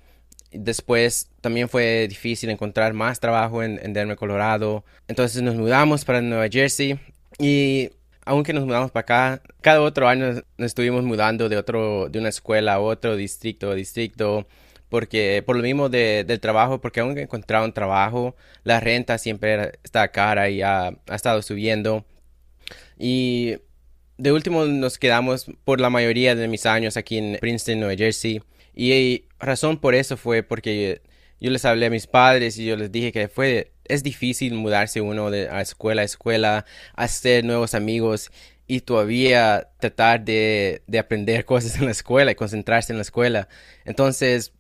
Después 0.56 1.30
también 1.42 1.70
fue 1.70 2.08
difícil 2.08 2.50
encontrar 2.50 2.94
más 2.94 3.20
trabajo 3.20 3.64
en, 3.64 3.94
Denver, 3.94 4.18
Colorado. 4.18 4.84
Entonces 5.08 5.42
nos 5.42 5.56
mudamos 5.56 6.06
para 6.06 6.22
Nueva 6.22 6.48
Jersey 6.50 7.00
y 7.40 7.90
aunque 8.26 8.54
nos 8.54 8.66
mudamos 8.66 8.92
para 8.92 9.02
acá, 9.02 9.42
cada 9.62 9.82
otro 9.82 10.08
año 10.08 10.44
nos 10.58 10.68
estuvimos 10.68 11.04
mudando 11.04 11.50
de 11.50 11.58
otro, 11.58 12.10
de 12.10 12.20
una 12.20 12.30
escuela 12.30 12.76
a 12.76 12.80
otro 12.80 13.16
distrito 13.16 13.72
a 13.72 13.76
distrito, 13.76 14.48
porque 14.90 15.44
por 15.46 15.56
lo 15.56 15.64
mismo 15.64 15.90
del 15.90 16.40
trabajo, 16.40 16.80
porque 16.80 17.02
aunque 17.02 17.24
encontrar 17.24 17.64
un 17.64 17.74
trabajo, 17.74 18.36
la 18.64 18.80
renta 18.80 19.18
siempre 19.18 19.74
está 19.84 20.08
cara 20.10 20.50
y 20.50 20.62
ha, 20.62 20.88
ha 21.08 21.16
estado 21.16 21.42
subiendo. 21.42 22.06
Y 22.98 23.58
de 24.18 24.32
último 24.32 24.66
nos 24.66 24.98
quedamos 24.98 25.48
por 25.66 25.82
la 25.82 25.90
mayoría 25.90 26.36
de 26.36 26.48
mis 26.48 26.66
años 26.66 26.98
aquí 26.98 27.18
en 27.18 27.38
Princeton, 27.40 27.80
Nueva 27.80 27.96
Jersey. 27.96 28.42
Y 28.76 29.26
razón 29.46 29.78
por 29.80 29.96
eso 29.96 30.18
fue 30.18 30.44
porque 30.44 31.02
yo 31.40 31.52
les 31.52 31.66
hablé 31.66 31.88
a 31.88 31.90
mis 31.90 32.08
padres 32.08 32.58
y 32.58 32.66
yo 32.66 32.76
les 32.78 32.92
dije 32.92 33.12
que 33.12 33.28
fue, 33.28 33.74
es 33.86 34.04
difícil 34.04 34.54
mudarse 34.54 35.02
uno 35.02 35.30
de 35.30 35.50
a 35.50 35.62
escuela 35.62 36.02
a 36.02 36.06
escuela, 36.06 36.66
hacer 36.96 37.44
nuevos 37.44 37.74
amigos 37.76 38.32
y 38.68 38.82
todavía 38.82 39.70
tratar 39.80 40.24
de, 40.24 40.84
de 40.88 41.00
aprender 41.00 41.46
cosas 41.54 41.76
en 41.78 41.86
la 41.86 41.92
escuela 41.92 42.32
y 42.32 42.36
concentrarse 42.36 42.94
en 42.94 42.98
la 42.98 43.04
escuela. 43.04 43.50
Entonces, 43.86 44.54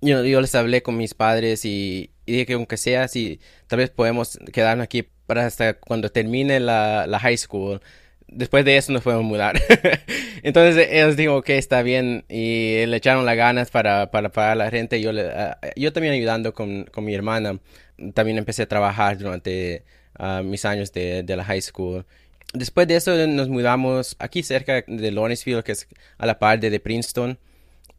yo, 0.00 0.24
yo 0.24 0.40
les 0.40 0.54
hablé 0.54 0.82
con 0.82 0.96
mis 0.96 1.14
padres 1.14 1.64
y, 1.64 2.10
dije 2.26 2.46
que 2.46 2.54
aunque 2.54 2.76
sea, 2.76 3.08
si 3.08 3.40
tal 3.66 3.78
vez 3.78 3.90
podemos 3.90 4.38
quedarnos 4.52 4.84
aquí 4.84 5.08
para 5.26 5.46
hasta 5.46 5.74
cuando 5.74 6.10
termine 6.10 6.60
la, 6.60 7.06
la 7.06 7.18
high 7.20 7.36
school 7.36 7.80
después 8.28 8.64
de 8.64 8.76
eso 8.76 8.92
nos 8.92 9.02
podemos 9.02 9.24
mudar. 9.24 9.60
Entonces 10.42 10.88
ellos 10.90 11.16
dijo 11.16 11.42
que 11.42 11.58
está 11.58 11.82
bien 11.82 12.24
y 12.28 12.84
le 12.86 12.96
echaron 12.96 13.24
las 13.24 13.36
ganas 13.36 13.70
para, 13.70 14.10
para 14.10 14.30
pagar 14.30 14.56
la 14.56 14.70
renta. 14.70 14.96
Yo, 14.96 15.12
le, 15.12 15.30
ah, 15.30 15.58
yo 15.76 15.92
también 15.92 16.14
ayudando 16.14 16.52
con, 16.52 16.84
con, 16.84 17.04
mi 17.04 17.14
hermana. 17.14 17.58
También 18.12 18.38
empecé 18.38 18.62
a 18.62 18.68
trabajar 18.68 19.18
durante 19.18 19.84
ah, 20.18 20.42
mis 20.44 20.64
años 20.64 20.92
de, 20.92 21.22
de, 21.22 21.36
la 21.36 21.44
high 21.44 21.62
school. 21.62 22.04
Después 22.52 22.86
de 22.86 22.96
eso 22.96 23.26
nos 23.26 23.48
mudamos 23.48 24.16
aquí 24.18 24.42
cerca 24.42 24.84
de 24.86 25.10
Lawrenceville, 25.10 25.62
que 25.62 25.72
es 25.72 25.88
a 26.18 26.26
la 26.26 26.38
par 26.38 26.60
de 26.60 26.78
Princeton. 26.78 27.38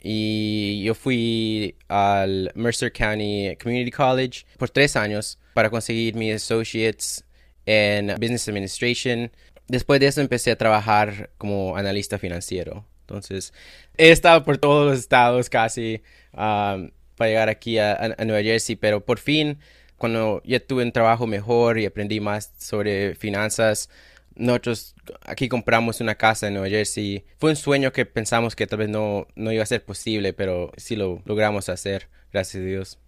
Y 0.07 0.83
yo 0.83 0.93
fui 0.93 1.75
al 1.87 2.51
Mercer 2.53 2.93
County 2.93 3.57
Community 3.61 3.89
College 3.89 4.45
por 4.57 4.69
tres 4.69 4.95
años 4.95 5.39
para 5.55 5.71
conseguir 5.71 6.13
mis 6.13 6.35
associates 6.35 7.25
en 7.65 8.07
Business 8.19 8.47
Administration 8.47 9.31
después 9.67 9.99
de 9.99 10.07
eso 10.07 10.21
empecé 10.21 10.51
a 10.51 10.57
trabajar 10.57 11.29
como 11.37 11.77
analista 11.77 12.17
financiero. 12.17 12.85
Entonces, 13.01 13.53
he 13.97 14.11
estado 14.11 14.43
por 14.43 14.57
todos 14.57 14.89
los 14.89 14.99
estados 14.99 15.49
casi 15.49 16.01
para 16.31 16.89
llegar 17.19 17.49
aquí 17.49 17.77
a, 17.77 18.15
a, 18.17 18.25
Nueva 18.25 18.41
Jersey, 18.41 18.75
pero 18.75 19.05
por 19.05 19.19
fin, 19.19 19.59
cuando 19.97 20.41
ya 20.43 20.59
tuve 20.59 20.83
un 20.83 20.91
trabajo 20.91 21.27
mejor 21.27 21.79
y 21.79 21.85
aprendí 21.85 22.19
más 22.19 22.51
sobre 22.57 23.15
finanzas, 23.15 23.89
nosotros 24.35 24.95
aquí 25.21 25.47
compramos 25.47 26.01
una 26.01 26.15
casa 26.15 26.47
en 26.47 26.55
Nueva 26.55 26.69
Jersey. 26.69 27.23
Fue 27.37 27.51
un 27.51 27.55
sueño 27.55 27.93
que 27.93 28.05
pensamos 28.05 28.55
que 28.55 28.67
tal 28.67 28.79
vez 28.79 28.89
no, 28.89 29.27
no 29.35 29.51
iba 29.51 29.63
a 29.63 29.67
ser 29.67 29.83
posible, 29.85 30.33
pero 30.33 30.71
sí 30.77 30.95
lo 30.95 31.21
logramos 31.25 31.69
hacer, 31.69 32.09
gracias 32.31 32.61
a 32.61 32.65
Dios. 32.65 32.99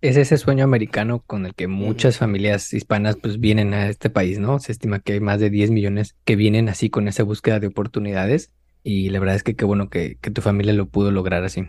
Es 0.00 0.16
ese 0.16 0.36
sueño 0.36 0.64
americano 0.64 1.22
con 1.26 1.46
el 1.46 1.54
que 1.54 1.66
muchas 1.66 2.18
familias 2.18 2.72
hispanas 2.72 3.16
pues 3.16 3.40
vienen 3.40 3.74
a 3.74 3.88
este 3.88 4.10
país, 4.10 4.38
¿no? 4.38 4.60
Se 4.60 4.72
estima 4.72 5.00
que 5.00 5.14
hay 5.14 5.20
más 5.20 5.40
de 5.40 5.50
10 5.50 5.70
millones 5.70 6.16
que 6.24 6.36
vienen 6.36 6.68
así 6.68 6.90
con 6.90 7.08
esa 7.08 7.24
búsqueda 7.24 7.60
de 7.60 7.66
oportunidades 7.68 8.52
y 8.84 9.10
la 9.10 9.18
verdad 9.20 9.36
es 9.36 9.42
que 9.42 9.56
qué 9.56 9.64
bueno 9.64 9.90
que, 9.90 10.16
que 10.20 10.30
tu 10.30 10.40
familia 10.40 10.72
lo 10.72 10.88
pudo 10.88 11.10
lograr 11.10 11.44
así. 11.44 11.64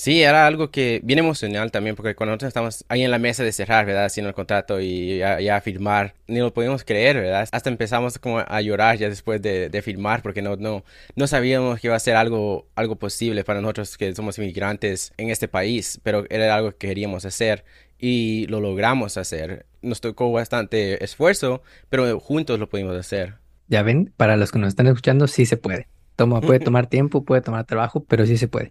Sí, 0.00 0.22
era 0.22 0.46
algo 0.46 0.70
que 0.70 1.02
bien 1.04 1.18
emocional 1.18 1.70
también, 1.70 1.94
porque 1.94 2.14
cuando 2.14 2.30
nosotros 2.30 2.48
estamos 2.48 2.86
ahí 2.88 3.02
en 3.02 3.10
la 3.10 3.18
mesa 3.18 3.44
de 3.44 3.52
cerrar, 3.52 3.84
¿verdad? 3.84 4.06
Haciendo 4.06 4.30
el 4.30 4.34
contrato 4.34 4.80
y 4.80 5.18
ya, 5.18 5.56
a 5.56 5.60
firmar, 5.60 6.14
ni 6.26 6.38
lo 6.38 6.54
podíamos 6.54 6.84
creer, 6.84 7.16
¿verdad? 7.16 7.46
Hasta 7.52 7.68
empezamos 7.68 8.18
como 8.18 8.38
a 8.38 8.60
llorar 8.62 8.96
ya 8.96 9.10
después 9.10 9.42
de, 9.42 9.68
de, 9.68 9.82
firmar, 9.82 10.22
porque 10.22 10.40
no, 10.40 10.56
no, 10.56 10.84
no 11.16 11.26
sabíamos 11.26 11.80
que 11.80 11.88
iba 11.88 11.96
a 11.96 12.00
ser 12.00 12.16
algo, 12.16 12.66
algo 12.76 12.96
posible 12.96 13.44
para 13.44 13.60
nosotros 13.60 13.98
que 13.98 14.14
somos 14.14 14.38
inmigrantes 14.38 15.12
en 15.18 15.28
este 15.28 15.48
país, 15.48 16.00
pero 16.02 16.24
era 16.30 16.54
algo 16.54 16.70
que 16.70 16.88
queríamos 16.88 17.26
hacer 17.26 17.66
y 17.98 18.46
lo 18.46 18.60
logramos 18.60 19.18
hacer. 19.18 19.66
Nos 19.82 20.00
tocó 20.00 20.32
bastante 20.32 21.04
esfuerzo, 21.04 21.60
pero 21.90 22.18
juntos 22.20 22.58
lo 22.58 22.70
pudimos 22.70 22.96
hacer. 22.96 23.34
Ya 23.68 23.82
ven, 23.82 24.14
para 24.16 24.38
los 24.38 24.50
que 24.50 24.60
nos 24.60 24.68
están 24.68 24.86
escuchando, 24.86 25.26
sí 25.26 25.44
se 25.44 25.58
puede. 25.58 25.88
Toma, 26.16 26.40
puede 26.40 26.60
tomar 26.60 26.86
tiempo, 26.86 27.22
puede 27.22 27.42
tomar 27.42 27.66
trabajo, 27.66 28.02
pero 28.02 28.24
sí 28.24 28.38
se 28.38 28.48
puede. 28.48 28.70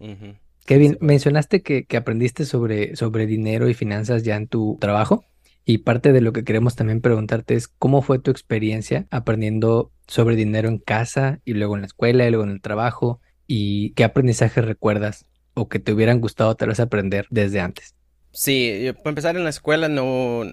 Kevin, 0.66 0.98
mencionaste 1.00 1.62
que, 1.62 1.86
aprendiste 1.96 2.44
sobre, 2.44 2.96
sobre 2.96 3.26
dinero 3.26 3.68
y 3.68 3.74
finanzas 3.74 4.22
ya 4.22 4.36
en 4.36 4.46
tu 4.46 4.78
trabajo. 4.80 5.24
Y 5.64 5.78
parte 5.78 6.12
de 6.12 6.20
lo 6.20 6.32
que 6.32 6.44
queremos 6.44 6.74
también 6.74 7.00
preguntarte 7.00 7.54
es 7.54 7.68
cómo 7.68 8.02
fue 8.02 8.18
tu 8.18 8.30
experiencia 8.30 9.06
aprendiendo 9.10 9.92
sobre 10.06 10.34
dinero 10.36 10.68
en 10.68 10.78
casa 10.78 11.40
y 11.44 11.54
luego 11.54 11.74
en 11.76 11.82
la 11.82 11.86
escuela 11.86 12.26
y 12.26 12.30
luego 12.30 12.44
en 12.44 12.50
el 12.50 12.60
trabajo 12.60 13.20
y 13.46 13.92
qué 13.92 14.04
aprendizaje 14.04 14.62
recuerdas 14.62 15.26
o 15.54 15.68
que 15.68 15.78
te 15.78 15.92
hubieran 15.92 16.20
gustado 16.20 16.54
tal 16.56 16.68
vez 16.68 16.80
aprender 16.80 17.26
desde 17.30 17.60
antes. 17.60 17.94
Sí, 18.32 18.90
para 18.98 19.10
empezar 19.10 19.36
en 19.36 19.44
la 19.44 19.50
escuela 19.50 19.88
no 19.88 20.44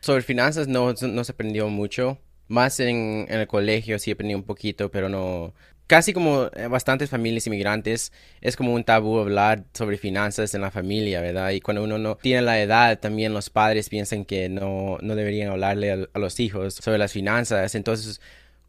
sobre 0.00 0.22
finanzas 0.22 0.68
no, 0.68 0.92
no 0.92 1.24
se 1.24 1.32
aprendió 1.32 1.68
mucho. 1.68 2.18
Más 2.48 2.80
en, 2.80 3.26
en, 3.28 3.40
el 3.40 3.46
colegio 3.46 3.98
sí 3.98 4.10
aprendí 4.10 4.34
un 4.34 4.42
poquito, 4.42 4.90
pero 4.90 5.08
no, 5.08 5.54
casi 5.90 6.12
como 6.12 6.48
eh, 6.54 6.68
bastantes 6.68 7.10
familias 7.10 7.48
inmigrantes, 7.48 8.12
es 8.40 8.56
como 8.56 8.72
un 8.72 8.84
tabú 8.84 9.18
hablar 9.18 9.64
sobre 9.74 9.98
finanzas 9.98 10.54
en 10.54 10.60
la 10.60 10.70
familia, 10.70 11.20
¿verdad? 11.20 11.50
Y 11.50 11.60
cuando 11.60 11.82
uno 11.82 11.98
no 11.98 12.14
tiene 12.14 12.42
la 12.42 12.60
edad, 12.60 13.00
también 13.00 13.34
los 13.34 13.50
padres 13.50 13.88
piensan 13.88 14.24
que 14.24 14.48
no, 14.48 14.98
no 15.02 15.16
deberían 15.16 15.50
hablarle 15.50 15.90
a, 15.90 16.08
a 16.14 16.18
los 16.20 16.38
hijos 16.38 16.74
sobre 16.74 16.96
las 16.96 17.12
finanzas. 17.12 17.74
Entonces, 17.74 18.20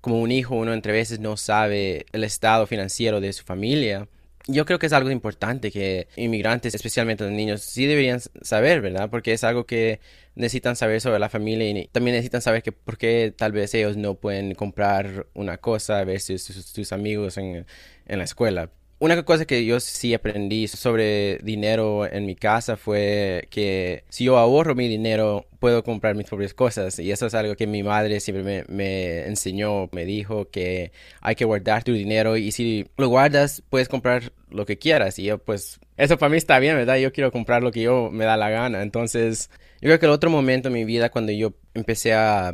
como 0.01 0.19
un 0.19 0.31
hijo, 0.31 0.55
uno 0.55 0.73
entre 0.73 0.93
veces 0.93 1.19
no 1.19 1.37
sabe 1.37 2.07
el 2.11 2.23
estado 2.23 2.65
financiero 2.65 3.21
de 3.21 3.33
su 3.33 3.43
familia 3.43 4.07
yo 4.47 4.65
creo 4.65 4.79
que 4.79 4.87
es 4.87 4.93
algo 4.93 5.11
importante 5.11 5.71
que 5.71 6.07
inmigrantes, 6.15 6.73
especialmente 6.75 7.23
los 7.23 7.33
niños, 7.33 7.61
sí 7.61 7.85
deberían 7.85 8.19
saber, 8.41 8.81
¿verdad? 8.81 9.09
Porque 9.09 9.33
es 9.33 9.43
algo 9.43 9.65
que 9.65 9.99
necesitan 10.35 10.75
saber 10.75 11.01
sobre 11.01 11.19
la 11.19 11.29
familia 11.29 11.69
y 11.69 11.87
también 11.87 12.15
necesitan 12.15 12.41
saber 12.41 12.63
que 12.63 12.71
por 12.71 12.97
qué 12.97 13.33
tal 13.35 13.51
vez 13.51 13.73
ellos 13.73 13.97
no 13.97 14.15
pueden 14.15 14.55
comprar 14.55 15.27
una 15.33 15.57
cosa 15.57 16.03
versus 16.03 16.43
sus, 16.43 16.65
sus 16.65 16.91
amigos 16.91 17.37
en, 17.37 17.65
en 18.07 18.17
la 18.17 18.23
escuela. 18.23 18.69
Una 19.01 19.23
cosa 19.23 19.45
que 19.45 19.65
yo 19.65 19.79
sí 19.79 20.13
aprendí 20.13 20.67
sobre 20.67 21.39
dinero 21.39 22.05
en 22.05 22.27
mi 22.27 22.35
casa 22.35 22.77
fue 22.77 23.47
que 23.49 24.03
si 24.09 24.25
yo 24.25 24.37
ahorro 24.37 24.75
mi 24.75 24.87
dinero, 24.87 25.47
puedo 25.59 25.83
comprar 25.83 26.13
mis 26.13 26.27
propias 26.27 26.53
cosas. 26.53 26.99
Y 26.99 27.11
eso 27.11 27.25
es 27.25 27.33
algo 27.33 27.55
que 27.55 27.65
mi 27.65 27.81
madre 27.81 28.19
siempre 28.19 28.63
me, 28.67 29.25
enseñó. 29.25 29.89
Me 29.91 30.05
dijo 30.05 30.51
que 30.51 30.91
hay 31.19 31.33
que 31.33 31.45
guardar 31.45 31.83
tu 31.83 31.93
dinero 31.93 32.37
y 32.37 32.51
si 32.51 32.85
lo 32.95 33.07
guardas, 33.07 33.63
puedes 33.71 33.89
comprar 33.89 34.33
lo 34.51 34.67
que 34.67 34.77
quieras. 34.77 35.17
Y 35.17 35.23
yo, 35.23 35.39
pues, 35.39 35.79
eso 35.97 36.19
para 36.19 36.29
mí 36.29 36.37
está 36.37 36.59
bien, 36.59 36.75
¿verdad? 36.75 36.97
Yo 36.97 37.11
quiero 37.11 37.31
comprar 37.31 37.63
lo 37.63 37.71
que 37.71 37.81
yo 37.81 38.11
me 38.11 38.25
da 38.25 38.37
la 38.37 38.51
gana. 38.51 38.83
Entonces, 38.83 39.49
yo 39.81 39.87
creo 39.87 39.99
que 39.99 40.05
el 40.05 40.11
otro 40.11 40.29
momento 40.29 40.67
en 40.67 40.75
mi 40.75 40.85
vida 40.85 41.09
cuando 41.09 41.31
yo 41.31 41.53
empecé 41.73 42.13
a 42.13 42.53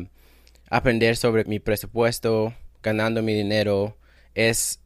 aprender 0.69 1.17
sobre 1.17 1.43
mi 1.43 1.59
presupuesto, 1.59 2.53
ganando 2.81 3.21
mi 3.21 3.33
dinero, 3.33 3.97
es 4.33 4.79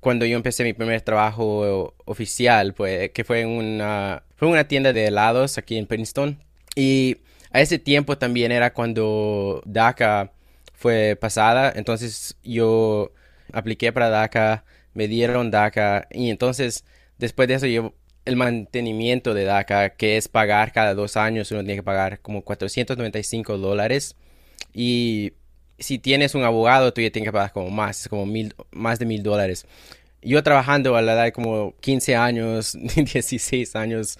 cuando 0.00 0.26
yo 0.26 0.36
empecé 0.36 0.64
mi 0.64 0.72
primer 0.72 1.00
trabajo 1.02 1.94
oficial, 2.04 2.74
pues, 2.74 3.10
que 3.10 3.24
fue 3.24 3.40
en 3.40 3.48
una, 3.48 4.22
fue 4.36 4.48
una 4.48 4.68
tienda 4.68 4.92
de 4.92 5.06
helados 5.06 5.58
aquí 5.58 5.76
en 5.76 5.86
Princeton. 5.86 6.38
Y 6.74 7.18
a 7.50 7.60
ese 7.60 7.78
tiempo 7.78 8.18
también 8.18 8.52
era 8.52 8.72
cuando 8.72 9.62
DACA 9.64 10.32
fue 10.74 11.16
pasada, 11.18 11.72
entonces 11.74 12.36
yo 12.44 13.12
apliqué 13.52 13.92
para 13.92 14.10
DACA, 14.10 14.64
me 14.94 15.08
dieron 15.08 15.50
DACA 15.50 16.06
y 16.10 16.30
entonces 16.30 16.84
después 17.18 17.48
de 17.48 17.54
eso 17.54 17.66
yo 17.66 17.94
el 18.26 18.36
mantenimiento 18.36 19.34
de 19.34 19.44
DACA, 19.44 19.90
que 19.90 20.16
es 20.16 20.28
pagar 20.28 20.72
cada 20.72 20.94
dos 20.94 21.16
años, 21.16 21.50
uno 21.52 21.60
tiene 21.60 21.76
que 21.76 21.82
pagar 21.82 22.20
como 22.20 22.42
495 22.42 23.56
dólares 23.56 24.16
y 24.74 25.32
si 25.78 25.98
tienes 25.98 26.34
un 26.34 26.44
abogado, 26.44 26.92
tú 26.92 27.00
ya 27.00 27.10
tienes 27.10 27.28
que 27.28 27.32
pagar 27.32 27.52
como 27.52 27.70
más, 27.70 28.08
como 28.08 28.26
mil, 28.26 28.54
más 28.70 28.98
de 28.98 29.06
mil 29.06 29.22
dólares. 29.22 29.66
Yo 30.22 30.42
trabajando 30.42 30.96
a 30.96 31.02
la 31.02 31.12
edad 31.14 31.24
de 31.24 31.32
como 31.32 31.74
15 31.80 32.16
años, 32.16 32.76
16 32.96 33.76
años, 33.76 34.18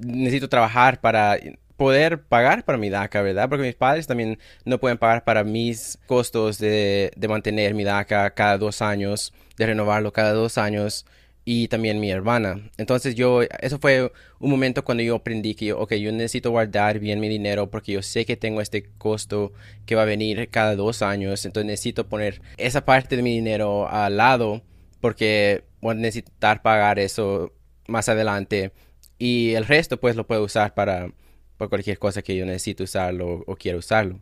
necesito 0.00 0.48
trabajar 0.48 1.00
para 1.00 1.38
poder 1.76 2.22
pagar 2.22 2.64
para 2.64 2.78
mi 2.78 2.90
DACA, 2.90 3.22
¿verdad? 3.22 3.48
Porque 3.48 3.64
mis 3.64 3.74
padres 3.74 4.06
también 4.06 4.38
no 4.64 4.78
pueden 4.78 4.98
pagar 4.98 5.24
para 5.24 5.42
mis 5.42 5.98
costos 6.06 6.58
de, 6.58 7.10
de 7.16 7.28
mantener 7.28 7.74
mi 7.74 7.84
DACA 7.84 8.30
cada 8.30 8.58
dos 8.58 8.80
años, 8.82 9.32
de 9.56 9.66
renovarlo 9.66 10.12
cada 10.12 10.32
dos 10.32 10.58
años 10.58 11.04
y 11.44 11.68
también 11.68 12.00
mi 12.00 12.10
hermana. 12.10 12.70
Entonces 12.78 13.14
yo, 13.14 13.42
eso 13.42 13.78
fue 13.78 14.10
un 14.38 14.50
momento 14.50 14.84
cuando 14.84 15.02
yo 15.02 15.16
aprendí 15.16 15.54
que, 15.54 15.66
yo, 15.66 15.78
ok, 15.78 15.94
yo 15.94 16.10
necesito 16.12 16.50
guardar 16.50 16.98
bien 16.98 17.20
mi 17.20 17.28
dinero 17.28 17.70
porque 17.70 17.92
yo 17.92 18.02
sé 18.02 18.24
que 18.24 18.36
tengo 18.36 18.60
este 18.60 18.84
costo 18.98 19.52
que 19.84 19.94
va 19.94 20.02
a 20.02 20.06
venir 20.06 20.48
cada 20.50 20.74
dos 20.74 21.02
años, 21.02 21.44
entonces 21.44 21.66
necesito 21.66 22.08
poner 22.08 22.40
esa 22.56 22.84
parte 22.84 23.16
de 23.16 23.22
mi 23.22 23.34
dinero 23.34 23.88
al 23.88 24.16
lado 24.16 24.62
porque 25.00 25.64
voy 25.80 25.92
a 25.92 25.94
necesitar 25.94 26.62
pagar 26.62 26.98
eso 26.98 27.52
más 27.88 28.08
adelante 28.08 28.72
y 29.18 29.52
el 29.52 29.66
resto 29.66 30.00
pues 30.00 30.16
lo 30.16 30.26
puedo 30.26 30.42
usar 30.42 30.74
para, 30.74 31.12
cualquier 31.58 31.98
cosa 31.98 32.22
que 32.22 32.36
yo 32.36 32.44
necesite 32.46 32.82
usarlo 32.82 33.44
o 33.46 33.56
quiera 33.56 33.78
usarlo. 33.78 34.20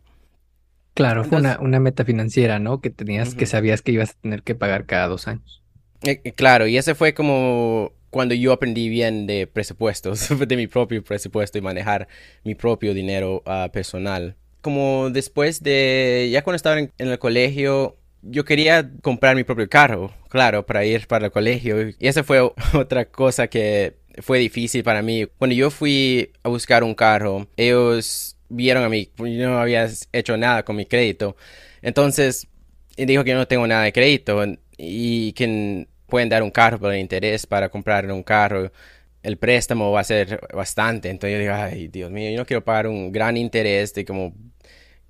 Claro, 0.93 1.23
fue 1.23 1.39
una, 1.39 1.57
una, 1.59 1.79
meta 1.79 2.05
financiera, 2.05 2.59
¿no? 2.59 2.79
Que 2.79 2.91
tenías, 2.91 3.33
que 3.33 3.47
sabías 3.47 3.81
que 3.81 3.93
ibas 3.93 4.11
a 4.11 4.21
tener 4.21 4.43
que 4.43 4.53
pagar 4.53 4.85
cada 4.85 5.07
dos 5.07 5.27
años. 5.27 5.62
Eh, 6.03 6.19
eh, 6.23 6.31
claro, 6.33 6.67
y 6.67 6.77
ese 6.77 6.95
fue 6.95 7.13
como 7.13 7.93
cuando 8.09 8.35
yo 8.35 8.51
aprendí 8.53 8.89
bien 8.89 9.25
de 9.25 9.47
presupuestos, 9.47 10.29
de 10.47 10.57
mi 10.57 10.67
propio 10.67 11.03
presupuesto 11.03 11.57
y 11.57 11.61
manejar 11.61 12.07
mi 12.43 12.55
propio 12.55 12.93
dinero 12.93 13.41
uh, 13.45 13.69
personal. 13.71 14.35
Como 14.61 15.09
después 15.09 15.63
de, 15.63 16.29
ya 16.31 16.43
cuando 16.43 16.57
estaba 16.57 16.79
en, 16.79 16.91
el 16.97 17.19
colegio, 17.19 17.97
yo 18.21 18.45
quería 18.45 18.89
comprar 19.01 19.35
mi 19.35 19.43
propio 19.43 19.67
carro, 19.67 20.13
claro, 20.29 20.65
para 20.65 20.85
ir 20.85 21.07
para 21.07 21.25
el 21.25 21.31
colegio. 21.31 21.89
Y 21.89 22.07
esa 22.07 22.23
fue 22.23 22.39
otra 22.73 23.05
cosa 23.05 23.47
que 23.47 23.95
fue 24.21 24.39
difícil 24.39 24.83
para 24.83 25.01
mí. 25.01 25.25
Cuando 25.37 25.55
yo 25.55 25.71
fui 25.71 26.31
a 26.43 26.49
buscar 26.49 26.83
un 26.83 26.95
carro, 26.95 27.47
ellos 27.57 28.37
vieron 28.49 28.83
a 28.83 28.89
mí, 28.89 29.09
yo 29.17 29.49
no 29.49 29.59
había 29.59 29.89
hecho 30.11 30.37
nada 30.37 30.63
con 30.63 30.75
mi 30.75 30.85
crédito. 30.85 31.35
Entonces, 31.81 32.47
dijo 32.95 33.23
que 33.23 33.31
yo 33.31 33.37
no 33.37 33.47
tengo 33.47 33.65
nada 33.67 33.83
de 33.83 33.93
crédito 33.93 34.45
y 34.77 35.33
que 35.33 35.87
pueden 36.13 36.29
dar 36.29 36.43
un 36.43 36.51
carro 36.51 36.77
por 36.77 36.93
el 36.93 36.99
interés 36.99 37.47
para 37.47 37.69
comprar 37.69 38.05
un 38.11 38.21
carro, 38.21 38.71
el 39.23 39.37
préstamo 39.37 39.91
va 39.91 40.01
a 40.01 40.03
ser 40.03 40.39
bastante. 40.53 41.09
Entonces 41.09 41.33
yo 41.33 41.39
digo, 41.39 41.53
ay, 41.55 41.87
Dios 41.87 42.11
mío, 42.11 42.29
yo 42.29 42.37
no 42.37 42.45
quiero 42.45 42.63
pagar 42.63 42.85
un 42.85 43.11
gran 43.11 43.35
interés 43.35 43.95
de 43.95 44.05
como 44.05 44.31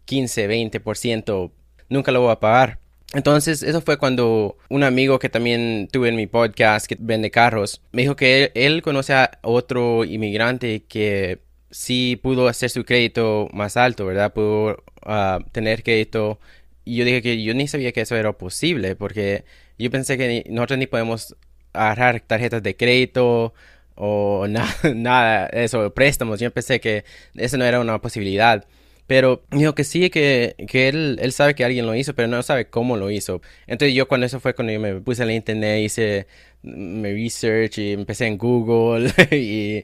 15, 0.06 0.48
20%, 0.48 1.52
nunca 1.90 2.14
lo 2.14 2.22
voy 2.22 2.32
a 2.32 2.40
pagar. 2.40 2.80
Entonces, 3.14 3.64
eso 3.64 3.82
fue 3.82 3.98
cuando 3.98 4.58
un 4.70 4.84
amigo 4.84 5.20
que 5.20 5.28
también 5.28 5.90
tuve 5.92 6.08
en 6.08 6.16
mi 6.16 6.26
podcast 6.26 6.88
que 6.88 6.96
vende 6.98 7.32
carros, 7.32 7.82
me 7.92 8.04
dijo 8.04 8.16
que 8.16 8.54
él, 8.56 8.82
conoce 8.82 9.14
a 9.14 9.40
otro 9.42 10.06
inmigrante 10.06 10.86
que 10.86 11.40
sí 11.70 12.18
pudo 12.24 12.48
hacer 12.48 12.70
su 12.70 12.86
crédito 12.86 13.50
más 13.52 13.76
alto, 13.76 14.06
¿verdad? 14.06 14.32
Pudo 14.32 14.82
ah, 15.02 15.40
tener 15.52 15.84
crédito. 15.84 16.40
Y 16.86 16.96
yo 16.96 17.04
dije 17.04 17.22
que 17.22 17.44
yo 17.44 17.54
ni 17.54 17.68
sabía 17.68 17.92
que 17.92 18.02
eso 18.02 18.16
era 18.16 18.32
posible, 18.38 18.96
porque 18.96 19.44
yo 19.84 19.92
pensé 19.92 20.18
que 20.18 20.46
nosotros 20.50 20.80
ni 20.80 20.88
podemos 20.88 21.36
agarrar 21.74 22.22
tarjetas 22.22 22.64
de 22.64 22.76
crédito 22.76 23.54
o 23.96 24.48
nada, 24.50 24.74
nada, 24.96 25.48
eso, 25.48 25.94
préstamos. 25.94 26.40
Yo 26.40 26.52
pensé 26.52 26.80
que 26.80 27.06
eso 27.36 27.58
no 27.58 27.66
era 27.66 27.80
una 27.80 28.00
posibilidad. 28.02 28.66
Pero 29.06 29.44
dijo 29.52 29.76
que 29.76 29.84
sí, 29.84 30.10
que, 30.10 30.56
que 30.68 30.88
él, 30.88 31.20
él 31.22 31.34
sabe 31.34 31.56
que 31.56 31.66
alguien 31.66 31.86
lo 31.86 31.94
hizo, 31.94 32.16
pero 32.16 32.30
no 32.30 32.42
sabe 32.42 32.68
cómo 32.70 32.96
lo 32.98 33.12
hizo. 33.12 33.42
Entonces 33.68 33.94
yo 33.96 34.08
cuando 34.08 34.26
eso 34.26 34.40
fue 34.40 34.56
cuando 34.56 34.72
yo 34.74 34.80
me 34.80 35.02
puse 35.02 35.24
en 35.24 35.28
la 35.28 35.34
internet, 35.34 35.84
hice 35.84 36.28
mi 36.64 37.12
research 37.14 37.78
y 37.80 37.92
empecé 37.94 38.28
en 38.28 38.38
Google 38.38 39.12
y 39.32 39.84